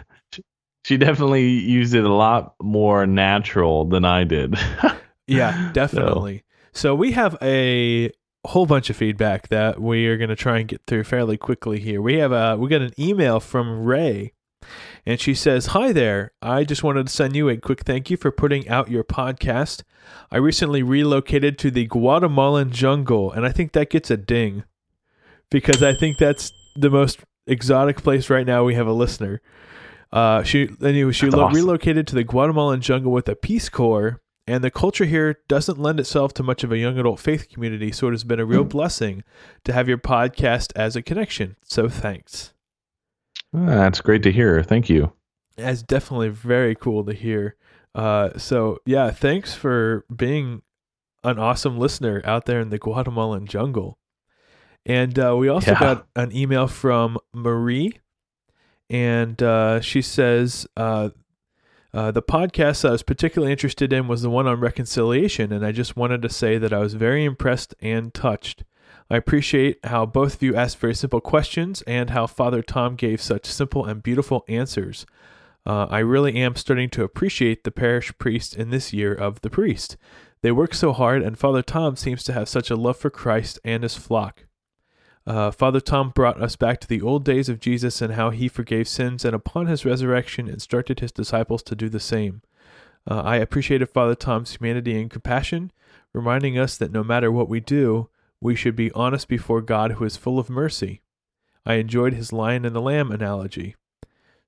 She 0.84 0.97
definitely 0.97 1.47
used 1.47 1.93
it 1.93 2.04
a 2.04 2.12
lot 2.12 2.56
more 2.60 3.06
natural 3.06 3.86
than 3.86 4.04
I 4.06 4.23
did. 4.23 4.56
Yeah, 5.27 5.71
definitely. 5.71 6.43
So 6.73 6.93
we 6.93 7.12
have 7.13 7.38
a 7.41 8.12
whole 8.43 8.65
bunch 8.65 8.89
of 8.89 8.97
feedback 8.97 9.47
that 9.47 9.80
we 9.80 10.08
are 10.08 10.17
going 10.17 10.32
to 10.32 10.36
try 10.36 10.58
and 10.60 10.67
get 10.67 10.82
through 10.88 11.06
fairly 11.06 11.38
quickly 11.38 11.80
here. 11.80 12.01
We 12.01 12.15
have 12.15 12.34
a 12.34 12.58
we 12.58 12.67
got 12.67 12.82
an 12.82 12.91
email 12.99 13.39
from 13.39 13.86
Ray 13.86 14.34
and 15.06 15.21
she 15.21 15.34
says, 15.34 15.67
"Hi 15.67 15.93
there. 15.93 16.32
I 16.41 16.65
just 16.65 16.84
wanted 16.84 17.08
to 17.08 17.13
send 17.13 17.36
you 17.36 17.47
a 17.47 17.56
quick 17.56 17.82
thank 17.86 18.10
you 18.10 18.17
for 18.17 18.30
putting 18.32 18.67
out 18.67 18.89
your 18.91 19.06
podcast. 19.06 19.84
I 20.32 20.38
recently 20.38 20.84
relocated 20.84 21.58
to 21.60 21.71
the 21.71 21.86
Guatemalan 21.86 22.71
jungle 22.71 23.32
and 23.32 23.45
I 23.45 23.51
think 23.54 23.71
that 23.71 23.89
gets 23.89 24.12
a 24.12 24.17
ding 24.17 24.63
because 25.49 25.82
I 25.82 25.93
think 25.93 26.17
that's 26.17 26.51
the 26.75 26.89
most 26.89 27.19
exotic 27.47 27.97
place 28.04 28.30
right 28.30 28.45
now 28.45 28.63
we 28.63 28.75
have 28.75 28.88
a 28.88 28.93
listener. 28.93 29.41
Uh, 30.12 30.43
she 30.43 30.69
anyway, 30.84 31.12
she 31.12 31.30
lo- 31.30 31.45
awesome. 31.45 31.56
relocated 31.56 32.06
to 32.08 32.15
the 32.15 32.23
Guatemalan 32.23 32.82
jungle 32.82 33.12
with 33.12 33.30
a 33.30 33.36
Peace 33.36 33.69
Corps, 33.69 34.21
and 34.45 34.63
the 34.63 34.71
culture 34.71 35.06
here 35.06 35.39
doesn't 35.47 35.80
lend 35.80 35.99
itself 35.99 36.34
to 36.34 36.43
much 36.43 36.63
of 36.63 36.71
a 36.71 36.77
young 36.77 36.97
adult 36.99 37.19
faith 37.19 37.47
community. 37.49 37.91
So 37.91 38.08
it 38.08 38.12
has 38.12 38.23
been 38.25 38.39
a 38.39 38.45
real 38.45 38.63
blessing 38.65 39.23
to 39.63 39.71
have 39.73 39.88
your 39.88 39.97
podcast 39.97 40.73
as 40.75 40.95
a 40.95 41.01
connection. 41.01 41.56
So 41.63 41.88
thanks. 41.88 42.54
Ah, 43.56 43.65
That's 43.65 44.01
great 44.01 44.23
to 44.23 44.32
hear. 44.32 44.63
Thank 44.63 44.89
you. 44.89 45.13
That's 45.58 45.84
definitely 45.84 46.30
very 46.30 46.75
cool 46.75 47.04
to 47.06 47.13
hear. 47.13 47.56
Uh, 47.93 48.38
so 48.38 48.80
yeah, 48.86 49.12
thanks 49.12 49.54
for 49.54 50.06
being 50.13 50.62
an 51.23 51.38
awesome 51.38 51.77
listener 51.77 52.21
out 52.25 52.45
there 52.45 52.60
in 52.60 52.69
the 52.69 52.80
Guatemalan 52.80 53.45
jungle. 53.47 53.97
And 54.85 55.17
uh, 55.19 55.35
we 55.37 55.47
also 55.47 55.71
Yeah. 55.71 55.79
got 55.79 56.07
an 56.15 56.35
email 56.35 56.67
from 56.67 57.17
Marie, 57.33 57.99
and 58.89 59.41
uh, 59.41 59.79
she 59.81 60.01
says 60.01 60.65
uh, 60.75 61.09
uh, 61.93 62.11
the 62.11 62.21
podcast 62.21 62.87
I 62.87 62.91
was 62.91 63.03
particularly 63.03 63.51
interested 63.51 63.93
in 63.93 64.07
was 64.07 64.21
the 64.21 64.29
one 64.29 64.47
on 64.47 64.59
reconciliation, 64.59 65.51
and 65.51 65.65
I 65.65 65.71
just 65.71 65.95
wanted 65.95 66.21
to 66.23 66.29
say 66.29 66.57
that 66.57 66.73
I 66.73 66.79
was 66.79 66.93
very 66.95 67.23
impressed 67.25 67.75
and 67.79 68.13
touched. 68.13 68.63
I 69.09 69.17
appreciate 69.17 69.79
how 69.85 70.05
both 70.05 70.35
of 70.35 70.43
you 70.43 70.55
asked 70.55 70.79
very 70.79 70.95
simple 70.95 71.21
questions 71.21 71.81
and 71.83 72.09
how 72.11 72.27
Father 72.27 72.61
Tom 72.61 72.95
gave 72.95 73.21
such 73.21 73.45
simple 73.45 73.85
and 73.85 74.01
beautiful 74.01 74.45
answers. 74.47 75.05
Uh, 75.65 75.85
I 75.89 75.99
really 75.99 76.35
am 76.37 76.55
starting 76.55 76.89
to 76.91 77.03
appreciate 77.03 77.63
the 77.65 77.71
parish 77.71 78.17
priest 78.17 78.55
in 78.55 78.69
this 78.71 78.93
year 78.93 79.13
of 79.13 79.41
the 79.41 79.49
priest. 79.49 79.95
They 80.41 80.51
work 80.51 80.73
so 80.73 80.91
hard, 80.91 81.21
and 81.21 81.37
Father 81.37 81.61
Tom 81.61 81.95
seems 81.97 82.23
to 82.23 82.33
have 82.33 82.49
such 82.49 82.71
a 82.71 82.75
love 82.75 82.97
for 82.97 83.09
Christ 83.11 83.59
and 83.63 83.83
his 83.83 83.95
flock. 83.95 84.45
Uh, 85.27 85.51
Father 85.51 85.79
Tom 85.79 86.10
brought 86.10 86.41
us 86.41 86.55
back 86.55 86.79
to 86.79 86.88
the 86.88 87.01
old 87.01 87.23
days 87.23 87.47
of 87.47 87.60
Jesus 87.60 88.01
and 88.01 88.13
how 88.13 88.31
he 88.31 88.47
forgave 88.47 88.88
sins, 88.88 89.23
and 89.23 89.36
upon 89.36 89.67
his 89.67 89.86
resurrection, 89.86 90.47
instructed 90.47 90.99
his 90.99 91.12
disciples 91.12 91.62
to 91.63 91.75
do 91.75 91.89
the 91.89 91.99
same. 91.99 92.41
Uh, 93.10 93.21
I 93.21 93.38
appreciated 93.38 93.88
Father 93.88 94.15
Tom's 94.15 94.55
humanity 94.55 94.99
and 94.99 95.10
compassion, 95.10 95.71
reminding 96.13 96.57
us 96.57 96.77
that 96.77 96.91
no 96.91 97.03
matter 97.03 97.31
what 97.31 97.49
we 97.49 97.60
do, 97.60 98.10
we 98.39 98.55
should 98.55 98.75
be 98.75 98.91
honest 98.93 99.27
before 99.27 99.62
God 99.62 99.93
who 99.93 100.05
is 100.05 100.17
full 100.17 100.39
of 100.39 100.49
mercy. 100.49 101.01
I 101.65 101.75
enjoyed 101.75 102.13
his 102.13 102.34
lion 102.34 102.65
and 102.65 102.75
the 102.75 102.81
lamb 102.81 103.12
analogy. 103.12 103.75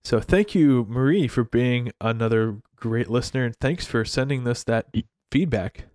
So 0.03 0.19
thank 0.19 0.53
you, 0.55 0.85
Marie, 0.89 1.27
for 1.27 1.43
being 1.43 1.91
another 2.01 2.57
great 2.75 3.09
listener, 3.09 3.45
and 3.45 3.55
thanks 3.55 3.85
for 3.85 4.03
sending 4.03 4.47
us 4.47 4.63
that 4.63 4.87
feedback. 5.31 5.85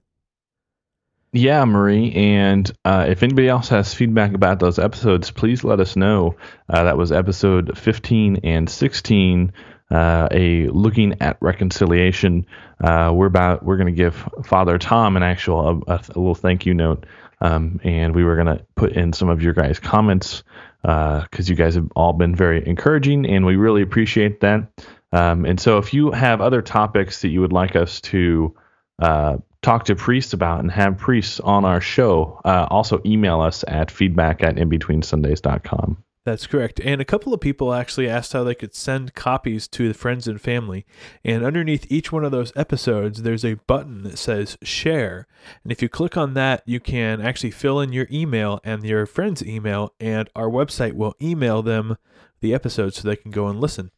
Yeah, 1.32 1.64
Marie. 1.66 2.12
And 2.12 2.70
uh, 2.84 3.06
if 3.08 3.22
anybody 3.22 3.48
else 3.48 3.68
has 3.68 3.92
feedback 3.92 4.32
about 4.32 4.60
those 4.60 4.78
episodes, 4.78 5.30
please 5.30 5.62
let 5.62 5.78
us 5.78 5.94
know. 5.94 6.36
Uh, 6.68 6.84
that 6.84 6.96
was 6.96 7.12
episode 7.12 7.76
15 7.76 8.40
and 8.44 8.68
16. 8.68 9.52
Uh, 9.90 10.28
a 10.30 10.66
looking 10.68 11.14
at 11.20 11.38
reconciliation. 11.40 12.46
Uh, 12.82 13.10
we're 13.14 13.26
about 13.26 13.62
we're 13.62 13.78
going 13.78 13.86
to 13.86 13.92
give 13.92 14.28
Father 14.44 14.78
Tom 14.78 15.16
an 15.16 15.22
actual 15.22 15.82
a, 15.86 15.94
a, 15.94 16.00
little 16.08 16.34
thank 16.34 16.66
you 16.66 16.74
note, 16.74 17.06
um, 17.40 17.80
and 17.82 18.14
we 18.14 18.22
were 18.22 18.34
going 18.34 18.58
to 18.58 18.62
put 18.76 18.92
in 18.92 19.14
some 19.14 19.30
of 19.30 19.42
your 19.42 19.54
guys' 19.54 19.80
comments 19.80 20.42
because 20.82 21.48
you 21.48 21.56
guys 21.56 21.74
have 21.74 21.90
all 21.96 22.12
been 22.12 22.36
very 22.36 22.66
encouraging, 22.66 23.24
and 23.24 23.46
we 23.46 23.56
really 23.56 23.80
appreciate 23.80 24.40
that. 24.40 24.68
Um, 25.10 25.46
and 25.46 25.58
so, 25.58 25.78
if 25.78 25.94
you 25.94 26.10
have 26.10 26.42
other 26.42 26.60
topics 26.60 27.22
that 27.22 27.28
you 27.28 27.40
would 27.40 27.54
like 27.54 27.74
us 27.74 28.02
to 28.02 28.54
uh, 28.98 29.38
talk 29.62 29.84
to 29.84 29.96
priests 29.96 30.32
about 30.32 30.60
and 30.60 30.70
have 30.70 30.98
priests 30.98 31.40
on 31.40 31.64
our 31.64 31.80
show, 31.80 32.40
uh, 32.44 32.66
also 32.70 33.00
email 33.04 33.40
us 33.40 33.64
at 33.66 33.90
feedback 33.90 34.42
at 34.42 34.56
inbetweensundays.com. 34.56 36.02
That's 36.28 36.46
correct. 36.46 36.78
And 36.80 37.00
a 37.00 37.06
couple 37.06 37.32
of 37.32 37.40
people 37.40 37.72
actually 37.72 38.06
asked 38.06 38.34
how 38.34 38.44
they 38.44 38.54
could 38.54 38.74
send 38.74 39.14
copies 39.14 39.66
to 39.68 39.88
the 39.88 39.94
friends 39.94 40.28
and 40.28 40.38
family. 40.38 40.84
And 41.24 41.42
underneath 41.42 41.90
each 41.90 42.12
one 42.12 42.22
of 42.22 42.32
those 42.32 42.52
episodes, 42.54 43.22
there's 43.22 43.46
a 43.46 43.54
button 43.54 44.02
that 44.02 44.18
says 44.18 44.58
share. 44.62 45.26
And 45.62 45.72
if 45.72 45.80
you 45.80 45.88
click 45.88 46.18
on 46.18 46.34
that, 46.34 46.62
you 46.66 46.80
can 46.80 47.22
actually 47.22 47.52
fill 47.52 47.80
in 47.80 47.94
your 47.94 48.06
email 48.12 48.60
and 48.62 48.84
your 48.84 49.06
friend's 49.06 49.42
email, 49.42 49.94
and 49.98 50.28
our 50.36 50.50
website 50.50 50.92
will 50.92 51.14
email 51.22 51.62
them 51.62 51.96
the 52.40 52.52
episode 52.52 52.92
so 52.92 53.08
they 53.08 53.16
can 53.16 53.30
go 53.30 53.48
and 53.48 53.58
listen, 53.58 53.90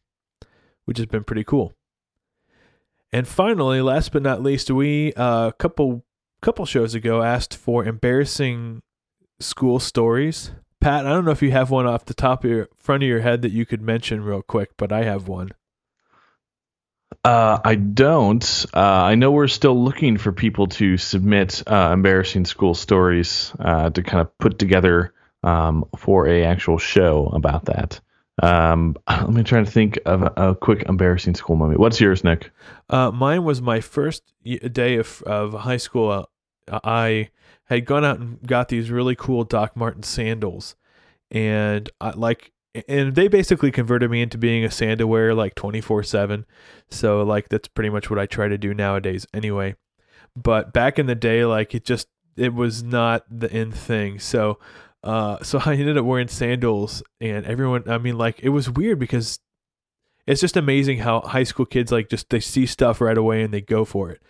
which 0.85 0.99
has 0.99 1.07
been 1.07 1.25
pretty 1.25 1.43
cool. 1.43 1.73
And 3.13 3.27
finally, 3.27 3.81
last 3.81 4.13
but 4.13 4.23
not 4.23 4.41
least, 4.41 4.71
we 4.71 5.13
a 5.13 5.19
uh, 5.19 5.51
couple 5.51 6.05
couple 6.41 6.65
shows 6.65 6.95
ago 6.95 7.21
asked 7.21 7.55
for 7.55 7.85
embarrassing 7.85 8.81
school 9.39 9.79
stories. 9.79 10.51
Pat, 10.79 11.05
I 11.05 11.09
don't 11.09 11.25
know 11.25 11.31
if 11.31 11.43
you 11.43 11.51
have 11.51 11.69
one 11.69 11.85
off 11.85 12.05
the 12.05 12.13
top 12.13 12.43
of 12.43 12.49
your 12.49 12.69
front 12.77 13.03
of 13.03 13.09
your 13.09 13.19
head 13.19 13.43
that 13.43 13.51
you 13.51 13.65
could 13.65 13.81
mention 13.81 14.23
real 14.23 14.41
quick, 14.41 14.71
but 14.77 14.91
I 14.91 15.03
have 15.03 15.27
one. 15.27 15.51
Uh, 17.23 17.59
I 17.63 17.75
don't. 17.75 18.65
Uh, 18.73 18.79
I 18.79 19.15
know 19.15 19.31
we're 19.31 19.47
still 19.47 19.79
looking 19.79 20.17
for 20.17 20.31
people 20.31 20.67
to 20.67 20.97
submit 20.97 21.61
uh, 21.67 21.91
embarrassing 21.93 22.45
school 22.45 22.73
stories 22.73 23.53
uh, 23.59 23.91
to 23.91 24.01
kind 24.01 24.21
of 24.21 24.35
put 24.39 24.57
together 24.57 25.13
um, 25.43 25.85
for 25.97 26.27
a 26.27 26.45
actual 26.45 26.79
show 26.79 27.27
about 27.27 27.65
that. 27.65 27.99
Um, 28.41 28.97
let 29.09 29.29
me 29.29 29.43
try 29.43 29.63
to 29.63 29.69
think 29.69 29.99
of 30.05 30.23
a, 30.23 30.33
a 30.35 30.55
quick 30.55 30.83
embarrassing 30.89 31.35
school 31.35 31.55
moment. 31.55 31.79
What's 31.79 32.01
yours, 32.01 32.23
Nick? 32.23 32.51
Uh, 32.89 33.11
mine 33.11 33.43
was 33.43 33.61
my 33.61 33.79
first 33.79 34.23
day 34.43 34.97
of 34.97 35.21
of 35.23 35.53
high 35.53 35.77
school. 35.77 36.09
Uh, 36.09 36.79
I 36.83 37.29
had 37.65 37.85
gone 37.85 38.03
out 38.03 38.19
and 38.19 38.41
got 38.45 38.69
these 38.69 38.89
really 38.89 39.15
cool 39.15 39.43
Doc 39.43 39.75
Martens 39.75 40.07
sandals, 40.07 40.75
and 41.29 41.89
I 42.01 42.11
like, 42.11 42.51
and 42.87 43.15
they 43.15 43.27
basically 43.27 43.71
converted 43.71 44.09
me 44.11 44.21
into 44.21 44.37
being 44.37 44.65
a 44.65 44.71
sandal 44.71 45.07
wearer 45.07 45.33
like 45.33 45.55
twenty 45.55 45.81
four 45.81 46.03
seven. 46.03 46.45
So 46.89 47.23
like 47.23 47.49
that's 47.49 47.67
pretty 47.67 47.89
much 47.89 48.09
what 48.09 48.19
I 48.19 48.25
try 48.25 48.47
to 48.47 48.57
do 48.57 48.73
nowadays, 48.73 49.25
anyway. 49.33 49.75
But 50.35 50.73
back 50.73 50.97
in 50.97 51.05
the 51.05 51.15
day, 51.15 51.45
like 51.45 51.75
it 51.75 51.85
just 51.85 52.07
it 52.37 52.53
was 52.53 52.83
not 52.83 53.23
the 53.29 53.51
end 53.51 53.75
thing. 53.75 54.19
So 54.19 54.57
uh, 55.03 55.41
so 55.43 55.59
I 55.65 55.73
ended 55.73 55.97
up 55.97 56.05
wearing 56.05 56.27
sandals, 56.27 57.03
and 57.19 57.45
everyone. 57.45 57.89
I 57.89 57.97
mean, 57.97 58.17
like 58.17 58.39
it 58.41 58.49
was 58.49 58.69
weird 58.69 58.99
because 58.99 59.39
it's 60.27 60.41
just 60.41 60.57
amazing 60.57 60.99
how 60.99 61.21
high 61.21 61.43
school 61.43 61.65
kids 61.65 61.91
like 61.91 62.09
just 62.09 62.29
they 62.29 62.39
see 62.39 62.65
stuff 62.65 63.01
right 63.01 63.17
away 63.17 63.43
and 63.43 63.53
they 63.53 63.61
go 63.61 63.85
for 63.85 64.11
it. 64.11 64.21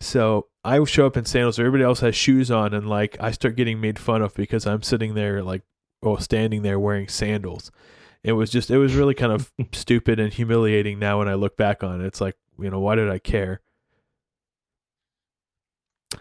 So 0.00 0.46
I 0.64 0.82
show 0.84 1.06
up 1.06 1.16
in 1.16 1.24
sandals, 1.24 1.58
everybody 1.58 1.82
else 1.82 2.00
has 2.00 2.14
shoes 2.14 2.50
on, 2.50 2.74
and 2.74 2.88
like 2.88 3.16
I 3.20 3.30
start 3.32 3.56
getting 3.56 3.80
made 3.80 3.98
fun 3.98 4.22
of 4.22 4.34
because 4.34 4.66
I'm 4.66 4.82
sitting 4.82 5.14
there 5.14 5.42
like, 5.42 5.62
or 6.02 6.20
standing 6.20 6.62
there 6.62 6.78
wearing 6.78 7.08
sandals. 7.08 7.70
It 8.22 8.32
was 8.32 8.50
just, 8.50 8.70
it 8.70 8.78
was 8.78 8.94
really 8.94 9.14
kind 9.14 9.32
of 9.32 9.50
stupid 9.72 10.20
and 10.20 10.32
humiliating. 10.32 10.98
Now 10.98 11.18
when 11.18 11.28
I 11.28 11.34
look 11.34 11.56
back 11.56 11.82
on 11.82 12.00
it, 12.00 12.06
it's 12.06 12.20
like, 12.20 12.36
you 12.58 12.70
know, 12.70 12.80
why 12.80 12.94
did 12.94 13.10
I 13.10 13.18
care? 13.18 13.60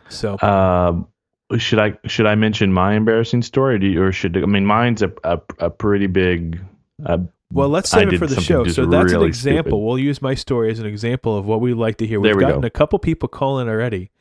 So 0.10 0.40
Um, 0.40 1.08
should 1.58 1.80
I 1.80 1.98
should 2.06 2.26
I 2.26 2.36
mention 2.36 2.74
my 2.74 2.96
embarrassing 2.96 3.42
story, 3.42 3.76
or, 3.76 3.78
do 3.80 3.88
you, 3.88 4.04
or 4.04 4.12
should 4.12 4.36
I 4.38 4.46
mean 4.46 4.66
mine's 4.66 5.02
a, 5.02 5.12
a, 5.24 5.40
a 5.60 5.70
pretty 5.70 6.08
big. 6.08 6.60
Uh, 7.06 7.20
Well, 7.52 7.70
let's 7.70 7.94
I 7.94 8.00
save 8.02 8.14
it 8.14 8.18
for 8.18 8.28
the 8.28 8.42
show. 8.42 8.66
So 8.68 8.86
that's 8.86 9.14
an 9.14 9.24
example. 9.24 9.72
stupid. 9.72 9.78
We'll 9.78 10.00
use 10.00 10.22
my 10.22 10.34
story 10.36 10.70
as 10.72 10.80
an 10.80 10.86
example 10.86 11.38
of 11.38 11.46
what 11.46 11.62
we 11.62 11.74
like 11.74 11.98
to 11.98 12.08
hear. 12.08 12.20
We've 12.20 12.36
we 12.36 12.42
gotten 12.42 12.62
go. 12.62 12.68
a 12.68 12.70
couple 12.70 13.00
people 13.00 13.30
calling 13.30 13.70
already, 13.70 14.12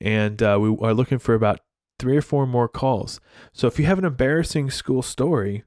and 0.00 0.40
uh, 0.42 0.58
we 0.60 0.68
are 0.86 0.94
looking 0.94 1.18
for 1.18 1.34
about 1.34 1.60
three 1.98 2.16
or 2.16 2.22
four 2.22 2.46
more 2.46 2.68
calls. 2.68 3.20
So 3.52 3.66
if 3.66 3.78
you 3.78 3.86
have 3.86 3.98
an 3.98 4.04
embarrassing 4.04 4.70
school 4.70 5.02
story, 5.02 5.64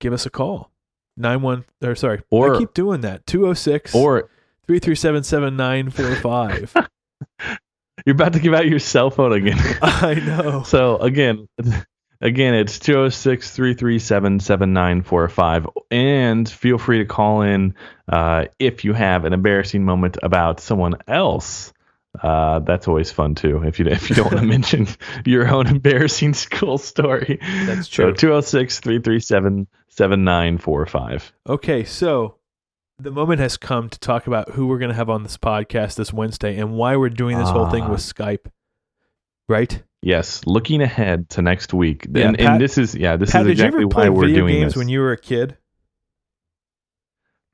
give 0.00 0.12
us 0.12 0.26
a 0.26 0.30
call. 0.30 0.70
Nine 1.16 1.40
one 1.40 1.64
or 1.82 1.94
sorry, 1.94 2.20
Or- 2.28 2.56
I 2.56 2.58
keep 2.58 2.74
doing 2.74 3.00
that. 3.00 3.26
206 3.26 3.94
Or 3.94 4.28
337 4.66 5.22
7945. 5.22 6.74
you're 8.06 8.14
about 8.14 8.32
to 8.34 8.40
give 8.40 8.54
out 8.54 8.66
your 8.66 8.78
cell 8.78 9.10
phone 9.10 9.32
again. 9.32 9.58
I 9.82 10.14
know. 10.14 10.62
So 10.62 10.98
again, 10.98 11.48
again, 12.20 12.54
it's 12.54 12.78
206-337-7945 12.78 15.72
and 15.90 16.48
feel 16.48 16.78
free 16.78 16.98
to 16.98 17.04
call 17.04 17.42
in 17.42 17.74
uh, 18.08 18.44
if 18.60 18.84
you 18.84 18.92
have 18.92 19.24
an 19.24 19.32
embarrassing 19.32 19.84
moment 19.84 20.18
about 20.22 20.60
someone 20.60 20.94
else. 21.08 21.72
Uh, 22.22 22.60
that's 22.60 22.86
always 22.88 23.10
fun 23.10 23.34
too. 23.34 23.62
If 23.64 23.78
you 23.78 23.84
if 23.86 24.08
you 24.08 24.16
don't 24.16 24.32
want 24.32 24.38
to 24.38 24.46
mention 24.46 24.86
your 25.26 25.46
own 25.48 25.66
embarrassing 25.66 26.32
school 26.32 26.78
story, 26.78 27.38
That's 27.66 27.90
so 27.90 28.12
true. 28.12 28.30
206-337-7945. 28.30 31.22
Okay, 31.48 31.84
so 31.84 32.36
the 32.98 33.10
moment 33.10 33.40
has 33.40 33.56
come 33.56 33.88
to 33.90 33.98
talk 33.98 34.26
about 34.26 34.50
who 34.52 34.66
we're 34.66 34.78
going 34.78 34.90
to 34.90 34.94
have 34.96 35.10
on 35.10 35.22
this 35.22 35.36
podcast 35.36 35.96
this 35.96 36.12
Wednesday 36.12 36.56
and 36.58 36.72
why 36.74 36.96
we're 36.96 37.10
doing 37.10 37.38
this 37.38 37.50
whole 37.50 37.68
thing 37.68 37.84
Ah. 37.84 37.90
with 37.90 38.00
Skype. 38.00 38.46
Right? 39.48 39.82
Yes, 40.02 40.44
looking 40.46 40.80
ahead 40.82 41.28
to 41.30 41.42
next 41.42 41.72
week, 41.74 42.06
Yeah, 42.12 42.28
and, 42.28 42.38
Pat- 42.38 42.46
and 42.52 42.60
this 42.60 42.78
is 42.78 42.94
yeah, 42.94 43.16
this 43.16 43.32
Pat, 43.32 43.42
is 43.42 43.46
did 43.48 43.58
you 43.58 43.64
exactly 43.64 43.82
ever 43.84 43.88
play 43.90 44.08
why 44.08 44.16
we're 44.16 44.26
video 44.26 44.40
doing 44.42 44.54
games 44.60 44.72
this. 44.72 44.76
when 44.78 44.88
you 44.88 45.00
were 45.00 45.12
a 45.12 45.16
kid? 45.18 45.56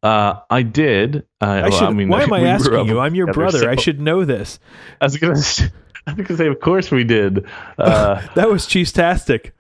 Uh, 0.02 0.40
I 0.50 0.62
did. 0.62 1.26
Uh, 1.40 1.44
I 1.44 1.62
well, 1.62 1.70
should, 1.70 1.88
I 1.88 1.90
mean, 1.90 2.08
why 2.08 2.22
am 2.24 2.32
I 2.32 2.40
asking 2.46 2.86
you? 2.86 2.98
I'm 2.98 3.14
your 3.14 3.26
together, 3.26 3.50
brother. 3.52 3.70
I 3.70 3.76
should 3.76 4.00
know 4.00 4.24
this. 4.24 4.58
I 5.00 5.04
was 5.06 5.20
was 5.20 5.70
gonna 6.06 6.36
say, 6.36 6.48
of 6.48 6.60
course 6.60 6.90
we 6.90 7.04
did. 7.04 7.46
Uh, 7.78 8.20
that 8.34 8.50
was 8.50 8.66
cheese-tastic. 8.66 9.54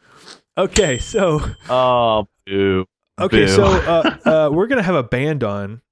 Okay, 0.58 0.98
so 0.98 1.40
oh, 1.70 2.26
boo. 2.46 2.84
Okay, 3.20 3.46
boo. 3.46 3.48
so 3.48 3.64
uh, 3.64 4.16
uh, 4.24 4.50
we're 4.52 4.66
gonna 4.66 4.82
have 4.82 4.94
a 4.94 5.02
band 5.02 5.44
on 5.44 5.82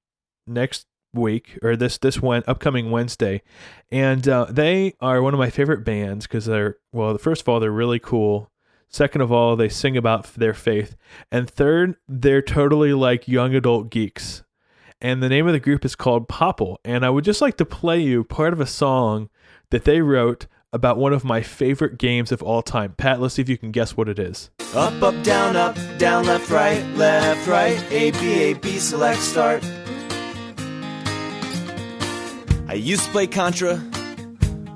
next 0.47 0.85
week 1.13 1.57
or 1.61 1.75
this 1.75 1.97
this 1.97 2.21
one 2.21 2.43
upcoming 2.47 2.91
Wednesday, 2.91 3.41
and 3.91 4.27
uh, 4.27 4.45
they 4.49 4.93
are 4.99 5.21
one 5.21 5.33
of 5.33 5.39
my 5.39 5.49
favorite 5.49 5.83
bands 5.83 6.27
because 6.27 6.45
they're 6.45 6.77
well. 6.91 7.17
First 7.17 7.41
of 7.41 7.49
all, 7.49 7.59
they're 7.59 7.71
really 7.71 7.99
cool. 7.99 8.49
Second 8.89 9.21
of 9.21 9.31
all, 9.31 9.55
they 9.55 9.69
sing 9.69 9.95
about 9.95 10.33
their 10.33 10.53
faith, 10.53 10.97
and 11.31 11.49
third, 11.49 11.95
they're 12.07 12.41
totally 12.41 12.93
like 12.93 13.27
young 13.27 13.55
adult 13.55 13.89
geeks. 13.89 14.43
And 15.03 15.23
the 15.23 15.29
name 15.29 15.47
of 15.47 15.53
the 15.53 15.59
group 15.59 15.83
is 15.83 15.95
called 15.95 16.27
Popple. 16.27 16.79
And 16.85 17.03
I 17.03 17.09
would 17.09 17.25
just 17.25 17.41
like 17.41 17.57
to 17.57 17.65
play 17.65 17.99
you 17.99 18.23
part 18.23 18.53
of 18.53 18.61
a 18.61 18.67
song 18.67 19.29
that 19.71 19.83
they 19.83 20.01
wrote 20.01 20.45
about 20.73 20.97
one 20.97 21.11
of 21.11 21.23
my 21.23 21.41
favorite 21.41 21.97
games 21.97 22.31
of 22.31 22.41
all 22.41 22.61
time. 22.61 22.93
Pat, 22.93 23.19
let's 23.19 23.33
see 23.35 23.41
if 23.41 23.49
you 23.49 23.57
can 23.57 23.71
guess 23.71 23.97
what 23.97 24.07
it 24.07 24.17
is. 24.17 24.49
Up, 24.73 25.01
up, 25.03 25.21
down, 25.23 25.55
up, 25.57 25.75
down, 25.97 26.25
left, 26.25 26.49
right, 26.49 26.83
left, 26.95 27.47
right. 27.47 27.77
A, 27.91 28.11
B, 28.11 28.33
A, 28.43 28.53
B, 28.53 28.77
select, 28.77 29.19
start. 29.19 29.63
I 32.67 32.75
used 32.75 33.03
to 33.03 33.11
play 33.11 33.27
Contra 33.27 33.81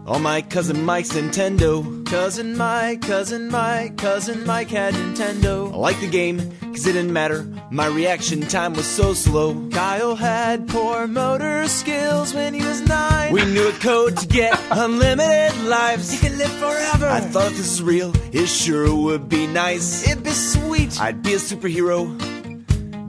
on 0.05 0.21
my 0.21 0.41
cousin 0.41 0.84
Mike's 0.84 1.13
Nintendo. 1.13 2.04
Cousin 2.15 2.56
Mike, 2.56 3.01
cousin 3.01 3.49
Mike, 3.49 3.97
cousin 3.97 4.45
Mike 4.45 4.69
had 4.69 4.93
Nintendo. 4.93 5.69
I 5.71 5.75
liked 5.75 5.99
the 5.99 6.08
game, 6.08 6.39
cause 6.62 6.88
it 6.88 6.93
didn't 6.93 7.12
matter. 7.12 7.43
My 7.69 7.88
reaction 7.88 8.39
time 8.39 8.73
was 8.73 8.86
so 8.86 9.13
slow. 9.13 9.67
Kyle 9.69 10.15
had 10.15 10.65
poor 10.69 11.08
motor 11.08 11.67
skills 11.67 12.34
when 12.34 12.54
he 12.54 12.65
was 12.65 12.80
nine. 12.88 13.34
We 13.34 13.43
knew 13.43 13.67
a 13.67 13.73
code 13.73 14.15
to 14.15 14.28
get 14.28 14.58
unlimited 14.71 15.62
lives. 15.65 16.13
You 16.13 16.30
can 16.30 16.38
live 16.38 16.51
forever. 16.54 17.06
I 17.06 17.19
thought 17.19 17.51
if 17.51 17.58
this 17.58 17.73
is 17.73 17.84
real, 17.84 18.13
it 18.32 18.47
sure 18.47 18.95
would 18.95 19.28
be 19.28 19.45
nice. 19.45 20.10
It'd 20.10 20.23
be 20.23 20.32
sweet. 20.32 20.99
I'd 21.01 21.21
be 21.21 21.34
a 21.34 21.38
superhero 21.38 22.01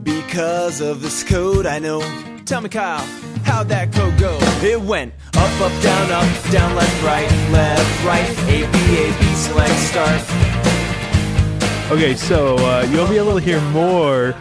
because 0.03 0.81
of 0.81 1.01
this 1.01 1.23
code 1.23 1.65
I 1.65 1.79
know. 1.79 2.01
Tell 2.43 2.59
me, 2.59 2.67
Kyle, 2.67 3.07
how'd 3.47 3.67
that 3.69 3.91
code 3.93 4.17
go? 4.19 4.37
It 4.65 4.79
went 4.79 5.13
up, 5.35 5.61
up, 5.61 5.81
down, 5.81 6.11
up, 6.11 6.51
down, 6.51 6.75
left, 6.75 7.03
right, 7.03 7.29
left, 7.51 8.03
right, 8.05 8.29
A, 8.49 8.71
B, 8.71 8.77
A, 8.97 9.19
B, 9.19 9.35
select, 9.35 9.73
start. 9.79 10.21
Okay, 11.91 12.15
so 12.15 12.57
uh, 12.57 12.85
you'll 12.91 13.07
be 13.07 13.17
able 13.17 13.33
to 13.35 13.39
hear 13.39 13.61
more 13.71 14.35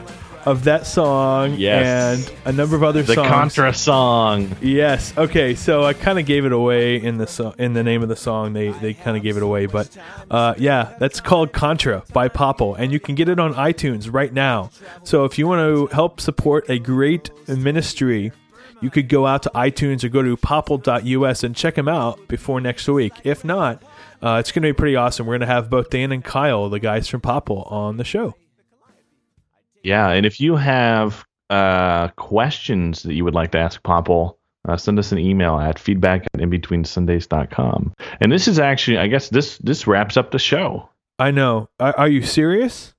of 0.45 0.63
that 0.65 0.87
song 0.87 1.55
Yes. 1.59 2.29
and 2.29 2.37
a 2.45 2.53
number 2.53 2.77
of 2.77 2.83
other 2.85 3.03
the 3.03 3.15
songs. 3.15 3.29
Contra 3.29 3.75
song. 3.75 4.57
Yes. 4.61 5.13
Okay. 5.19 5.57
So 5.57 5.83
I 5.85 5.93
kind 5.93 6.21
of 6.21 6.27
gave 6.27 6.45
it 6.45 6.53
away 6.53 7.03
in 7.03 7.19
the 7.19 7.27
so- 7.27 7.53
in 7.59 7.73
the 7.73 7.83
name 7.83 8.01
of 8.05 8.09
the 8.09 8.15
song. 8.15 8.53
They 8.53 8.69
they 8.71 8.95
kind 8.95 9.17
of 9.17 9.25
gave 9.25 9.37
it 9.37 9.43
away, 9.43 9.67
but 9.67 9.97
uh, 10.31 10.55
yeah, 10.57 10.95
that's 11.01 11.21
called 11.21 11.53
Contra 11.53 12.05
by 12.13 12.29
Popple, 12.29 12.77
and 12.77 12.93
you 12.93 13.01
can 13.01 13.17
get 13.17 13.29
it 13.29 13.41
on 13.41 13.55
iTunes 13.55 14.13
right 14.13 14.33
now. 14.33 14.71
So 15.03 15.25
if 15.25 15.37
you 15.37 15.49
want 15.49 15.61
to 15.91 15.93
help 15.95 16.21
support 16.21 16.69
a 16.71 16.79
great 16.79 17.29
ministry, 17.49 18.31
you 18.83 18.91
could 18.91 19.09
go 19.09 19.27
out 19.27 19.43
to 19.45 19.51
iTunes 19.55 20.05
or 20.05 20.09
go 20.09 20.23
to 20.23 20.37
popple.us 20.37 21.43
and 21.45 21.57
check 21.57 21.75
them 21.77 21.89
out 21.89 22.29
before 22.29 22.61
next 22.61 22.87
week. 22.89 23.13
If 23.25 23.45
not, 23.45 23.83
uh, 24.23 24.37
it's 24.41 24.53
going 24.53 24.63
to 24.63 24.69
be 24.69 24.73
pretty 24.73 24.97
awesome. 24.97 25.27
We're 25.27 25.33
going 25.39 25.49
to 25.49 25.55
have 25.55 25.71
both 25.71 25.91
Dan 25.91 26.13
and 26.13 26.23
Kyle, 26.25 26.69
the 26.69 26.79
guys 26.81 27.09
from 27.09 27.21
Popple, 27.21 27.63
on 27.65 27.97
the 27.97 28.05
show. 28.05 28.35
Yeah, 29.83 30.11
and 30.11 30.27
if 30.27 30.41
you 30.41 30.57
have 30.57 31.25
uh, 31.49 32.09
questions 32.09 33.03
that 33.05 33.15
you 33.15 33.25
would 33.25 33.35
like 33.35 33.53
to 33.53 33.59
ask 33.59 33.83
Popple, 33.83 34.39
uh, 34.69 34.77
send 34.77 34.99
us 34.99 35.13
an 35.13 35.19
email 35.19 35.59
at 35.59 35.79
feedback 35.79 36.27
at 36.35 36.41
inbetweensundays.com. 36.41 37.95
And 38.21 38.33
this 38.33 38.49
is 38.49 38.59
actually, 38.59 38.99
I 38.99 39.07
guess 39.07 39.29
this 39.29 39.59
this 39.59 39.87
wraps 39.87 40.17
up 40.17 40.33
the 40.33 40.39
show. 40.41 40.89
I 41.21 41.31
know. 41.31 41.69
Are, 41.79 41.97
are 41.97 42.09
you 42.09 42.23
serious? 42.23 42.95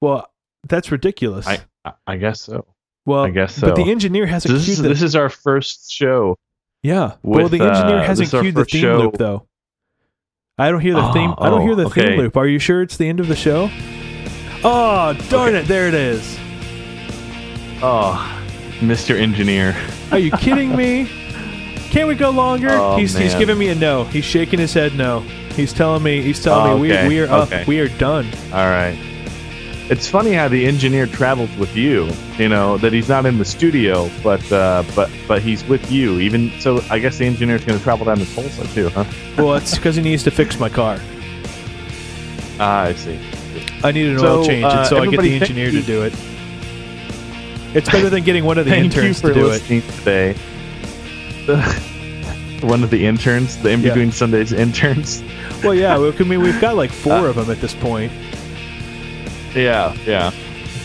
Well, 0.00 0.30
that's 0.68 0.92
ridiculous. 0.92 1.46
I 1.46 1.60
I- 1.84 1.92
I 2.06 2.16
guess 2.16 2.40
so. 2.42 2.66
Well, 3.06 3.24
I 3.24 3.30
guess 3.30 3.54
so. 3.54 3.68
But 3.68 3.76
the 3.76 3.90
engineer 3.90 4.26
hasn't 4.26 4.52
this, 4.54 4.64
queued 4.66 4.72
is, 4.78 4.82
the 4.82 4.88
this 4.88 5.02
is 5.02 5.16
our 5.16 5.28
first 5.30 5.90
show. 5.90 6.36
Yeah. 6.82 7.14
well, 7.22 7.48
the 7.48 7.60
engineer 7.62 7.98
uh, 7.98 8.04
hasn't 8.04 8.30
this 8.30 8.40
queued 8.40 8.54
the 8.54 8.64
theme 8.66 8.80
show. 8.82 8.98
loop 8.98 9.16
though. 9.16 9.46
I 10.58 10.70
don't 10.70 10.80
hear 10.80 10.94
the 10.94 11.08
Oh, 11.08 11.12
theme. 11.12 11.34
I 11.38 11.48
don't 11.50 11.62
oh, 11.62 11.64
hear 11.66 11.74
the 11.74 11.88
theme 11.90 12.18
loop. 12.18 12.36
Are 12.36 12.46
you 12.46 12.58
sure 12.58 12.82
it's 12.82 12.96
the 12.96 13.08
end 13.08 13.20
of 13.20 13.28
the 13.28 13.36
show? 13.36 13.70
Oh, 14.64 15.12
darn 15.28 15.54
it! 15.54 15.66
There 15.66 15.86
it 15.88 15.94
is. 15.94 16.36
Oh, 17.82 18.42
Mr. 18.80 19.18
Engineer. 19.18 19.76
Are 20.10 20.18
you 20.18 20.30
kidding 20.32 20.74
me? 20.76 21.06
Can't 21.90 22.08
we 22.08 22.14
go 22.14 22.30
longer? 22.30 22.68
Oh, 22.70 22.96
he's 22.96 23.16
he's 23.16 23.34
giving 23.34 23.58
me 23.58 23.68
a 23.68 23.74
no. 23.74 24.04
He's 24.04 24.24
shaking 24.24 24.58
his 24.58 24.72
head 24.72 24.94
no. 24.94 25.20
He's 25.54 25.72
telling 25.72 26.02
me 26.02 26.20
he's 26.22 26.42
telling 26.42 26.72
Oh, 26.72 26.78
me 26.78 26.92
okay, 26.92 27.02
we 27.08 27.14
we 27.16 27.20
are 27.20 27.30
up. 27.30 27.48
okay. 27.48 27.64
We 27.66 27.80
are 27.80 27.88
done. 27.98 28.26
All 28.52 28.66
right. 28.68 28.98
It's 29.88 30.08
funny 30.08 30.32
how 30.32 30.48
the 30.48 30.66
engineer 30.66 31.06
travels 31.06 31.54
with 31.56 31.76
you. 31.76 32.10
You 32.38 32.48
know 32.48 32.76
that 32.78 32.92
he's 32.92 33.08
not 33.08 33.24
in 33.24 33.38
the 33.38 33.44
studio, 33.44 34.10
but 34.22 34.40
uh, 34.50 34.82
but 34.96 35.08
but 35.28 35.42
he's 35.42 35.64
with 35.64 35.92
you. 35.92 36.18
Even 36.18 36.50
so, 36.58 36.80
I 36.90 36.98
guess 36.98 37.18
the 37.18 37.26
engineer's 37.26 37.64
going 37.64 37.78
to 37.78 37.84
travel 37.84 38.04
down 38.06 38.18
to 38.18 38.34
Tulsa 38.34 38.66
too, 38.74 38.88
huh? 38.88 39.04
Well, 39.36 39.54
it's 39.54 39.76
because 39.76 39.94
he 39.94 40.02
needs 40.02 40.24
to 40.24 40.30
fix 40.32 40.58
my 40.58 40.68
car. 40.68 40.98
Ah, 42.58 42.82
I 42.84 42.94
see. 42.94 43.18
I 43.84 43.92
need 43.92 44.08
an 44.08 44.18
So, 44.18 44.38
oil 44.40 44.44
change, 44.46 44.64
uh, 44.64 44.68
and 44.70 44.86
so 44.88 44.96
I 44.98 45.06
get 45.06 45.20
the 45.20 45.34
engineer 45.36 45.70
to 45.70 45.82
do 45.82 46.02
it. 46.02 46.12
It's 47.74 47.88
better 47.90 48.08
than 48.10 48.24
getting 48.24 48.44
one 48.44 48.58
of 48.58 48.64
the 48.64 48.70
Thank 48.72 48.94
you 48.94 49.02
interns 49.02 49.20
for 49.20 49.28
to 49.28 49.34
do 49.34 49.46
it. 49.46 49.48
listening 49.50 49.82
today. 49.82 50.34
One 52.62 52.82
of 52.82 52.88
the 52.90 53.06
interns, 53.06 53.58
the 53.58 53.68
in 53.70 53.82
Yeah. 53.82 53.90
between 53.90 54.10
Sundays 54.10 54.50
interns. 54.64 55.22
Well, 55.62 55.74
yeah. 55.74 55.94
I 55.96 56.22
mean, 56.24 56.40
we've 56.40 56.58
got 56.60 56.74
like 56.74 56.90
four 56.90 57.28
of 57.28 57.36
them 57.36 57.50
at 57.50 57.60
this 57.60 57.74
point. 57.74 58.10
Yeah, 59.56 59.96
yeah. 60.06 60.30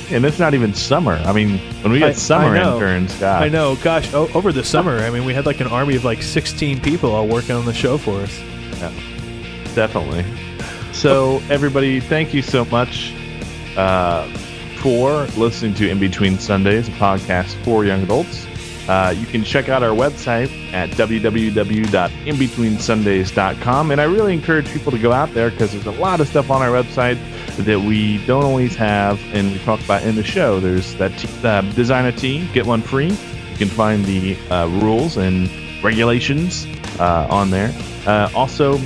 And 0.10 0.26
it's 0.26 0.40
not 0.40 0.54
even 0.54 0.74
summer. 0.74 1.14
I 1.26 1.32
mean, 1.34 1.58
when 1.84 1.92
we 1.94 2.00
get 2.00 2.10
I- 2.10 2.14
summer 2.14 2.48
I 2.56 2.64
know. 2.64 2.74
interns, 2.76 3.14
God. 3.16 3.44
I 3.44 3.50
know. 3.50 3.76
Gosh, 3.78 4.14
o- 4.14 4.30
over 4.34 4.52
the 4.52 4.64
summer, 4.64 4.98
I 5.00 5.10
mean, 5.10 5.24
we 5.26 5.34
had 5.34 5.46
like 5.46 5.60
an 5.62 5.68
army 5.68 5.96
of 5.96 6.04
like 6.04 6.22
16 6.22 6.80
people 6.82 7.12
all 7.14 7.28
working 7.28 7.56
on 7.56 7.66
the 7.66 7.74
show 7.74 7.98
for 7.98 8.20
us. 8.22 8.40
Yeah, 8.80 8.92
definitely. 9.76 10.26
So, 10.94 11.42
everybody, 11.50 12.00
thank 12.00 12.34
you 12.34 12.42
so 12.42 12.66
much 12.66 13.14
uh, 13.78 14.28
for 14.82 15.24
listening 15.38 15.74
to 15.76 15.90
In 15.90 16.00
Between 16.00 16.38
Sundays, 16.40 16.88
a 16.88 16.92
podcast 16.92 17.54
for 17.64 17.86
young 17.86 18.02
adults. 18.04 18.46
Uh, 18.88 19.14
you 19.16 19.26
can 19.26 19.44
check 19.44 19.70
out 19.70 19.84
our 19.84 19.96
website 19.96 20.50
at 20.74 20.90
www.inbetweensundays.com. 20.92 23.92
And 23.92 24.02
I 24.02 24.06
really 24.06 24.34
encourage 24.34 24.72
people 24.72 24.92
to 24.92 24.98
go 24.98 25.12
out 25.12 25.34
there 25.34 25.52
because 25.52 25.72
there's 25.72 25.86
a 25.86 25.92
lot 25.92 26.20
of 26.20 26.28
stuff 26.28 26.50
on 26.50 26.62
our 26.62 26.70
website 26.70 27.18
that 27.58 27.80
we 27.80 28.26
don't 28.26 28.44
always 28.44 28.76
have 28.76 29.20
and 29.34 29.52
we 29.52 29.60
talk 29.60 29.84
about 29.84 30.04
in 30.04 30.16
the 30.16 30.24
show. 30.24 30.60
There's 30.60 30.96
that 30.96 31.18
t- 31.18 31.30
uh, 31.44 31.62
design 31.74 32.06
a 32.06 32.12
tee, 32.12 32.48
get 32.54 32.66
one 32.66 32.82
free. 32.82 33.10
You 33.10 33.58
can 33.58 33.70
find 33.70 34.04
the 34.06 34.36
uh, 34.50 34.68
rules 34.82 35.18
and 35.18 35.50
regulations 35.84 36.66
uh, 37.00 37.28
on 37.30 37.52
there. 37.52 37.74
Uh, 38.06 38.30
also, 38.36 38.78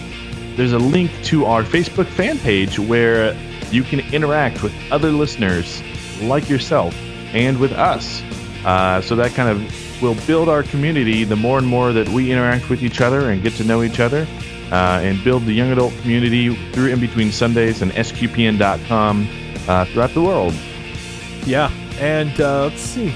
there's 0.56 0.74
a 0.74 0.80
link 0.80 1.12
to 1.24 1.46
our 1.46 1.64
Facebook 1.64 2.08
fan 2.08 2.38
page 2.40 2.80
where 2.80 3.36
you 3.72 3.84
can 3.84 4.00
interact 4.14 4.64
with 4.64 4.74
other 4.92 5.12
listeners 5.12 5.82
like 6.22 6.50
yourself 6.50 6.96
and 7.34 7.60
with 7.60 7.72
us. 7.74 8.22
Uh, 8.66 9.02
so 9.02 9.16
that 9.16 9.34
kind 9.34 9.50
of 9.50 9.85
will 10.02 10.16
build 10.28 10.50
our 10.50 10.64
community 10.64 11.24
the 11.24 11.36
more 11.36 11.58
and 11.58 11.68
more 11.68 11.94
that 11.94 12.08
we 12.10 12.32
interact 12.32 12.70
with 12.70 12.84
each 12.84 13.02
other 13.02 13.30
and 13.30 13.42
get 13.42 13.54
to 13.54 13.64
know 13.64 13.84
each 13.84 14.00
other 14.00 14.28
uh, 14.72 15.00
and 15.02 15.24
build 15.24 15.46
the 15.46 15.54
young 15.54 15.72
adult 15.72 15.94
community 16.02 16.56
through 16.72 16.88
In 16.88 17.00
Between 17.00 17.32
Sundays 17.32 17.82
and 17.82 17.92
SQPN.com 17.92 19.28
uh, 19.68 19.86
throughout 19.86 20.14
the 20.14 20.22
world. 20.22 20.54
Yeah, 21.46 21.72
and 22.00 22.40
uh, 22.42 22.64
let's 22.66 22.82
see. 22.82 23.14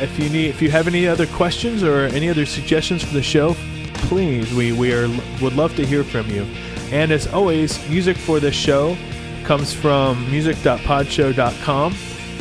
If 0.00 0.18
you 0.18 0.30
need, 0.30 0.46
if 0.48 0.62
you 0.62 0.70
have 0.70 0.86
any 0.86 1.06
other 1.06 1.26
questions 1.26 1.82
or 1.82 2.06
any 2.06 2.28
other 2.28 2.46
suggestions 2.46 3.02
for 3.04 3.12
the 3.12 3.22
show, 3.22 3.54
please, 3.94 4.52
we 4.54 4.72
we 4.72 4.92
are 4.92 5.08
would 5.40 5.54
love 5.54 5.76
to 5.76 5.86
hear 5.86 6.04
from 6.04 6.28
you. 6.30 6.42
And 6.90 7.10
as 7.10 7.26
always, 7.32 7.88
music 7.88 8.16
for 8.16 8.40
this 8.40 8.54
show 8.54 8.96
comes 9.44 9.72
from 9.72 10.30
music.podshow.com 10.30 11.94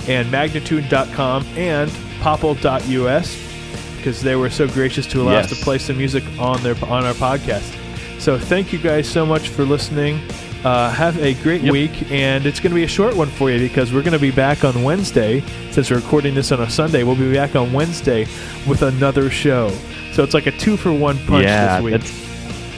and 0.07 0.27
magnatune.com 0.29 1.45
and 1.55 1.91
popple.us 2.21 3.37
because 3.97 4.21
they 4.21 4.35
were 4.35 4.49
so 4.49 4.67
gracious 4.67 5.05
to 5.07 5.21
allow 5.21 5.33
Yes. 5.33 5.51
us 5.51 5.57
to 5.59 5.63
play 5.63 5.77
some 5.77 5.97
music 5.97 6.23
on 6.39 6.61
their 6.63 6.75
on 6.85 7.05
our 7.05 7.13
podcast. 7.13 7.77
So 8.19 8.37
thank 8.39 8.71
you 8.71 8.79
guys 8.79 9.07
so 9.07 9.25
much 9.25 9.49
for 9.49 9.63
listening. 9.65 10.19
Uh, 10.63 10.91
have 10.91 11.17
a 11.17 11.33
great 11.41 11.63
week, 11.63 12.11
and 12.11 12.45
it's 12.45 12.59
going 12.59 12.69
to 12.69 12.75
be 12.75 12.83
a 12.83 12.87
short 12.87 13.15
one 13.15 13.27
for 13.29 13.49
you 13.49 13.57
because 13.59 13.91
we're 13.91 14.03
going 14.03 14.13
to 14.13 14.19
be 14.19 14.29
back 14.29 14.63
on 14.63 14.83
Wednesday. 14.83 15.41
Since 15.71 15.89
we're 15.89 15.95
recording 15.97 16.35
this 16.35 16.51
on 16.51 16.61
a 16.61 16.69
Sunday, 16.69 17.01
we'll 17.03 17.15
be 17.15 17.33
back 17.33 17.55
on 17.55 17.73
Wednesday 17.73 18.27
with 18.67 18.83
another 18.83 19.31
show. 19.31 19.71
So 20.13 20.21
it's 20.23 20.35
like 20.35 20.45
a 20.45 20.51
two 20.51 20.77
for 20.77 20.93
one 20.93 21.17
punch 21.25 21.45
yeah, 21.45 21.77
this 21.77 21.83
week. 21.83 21.93
that's 21.99 22.11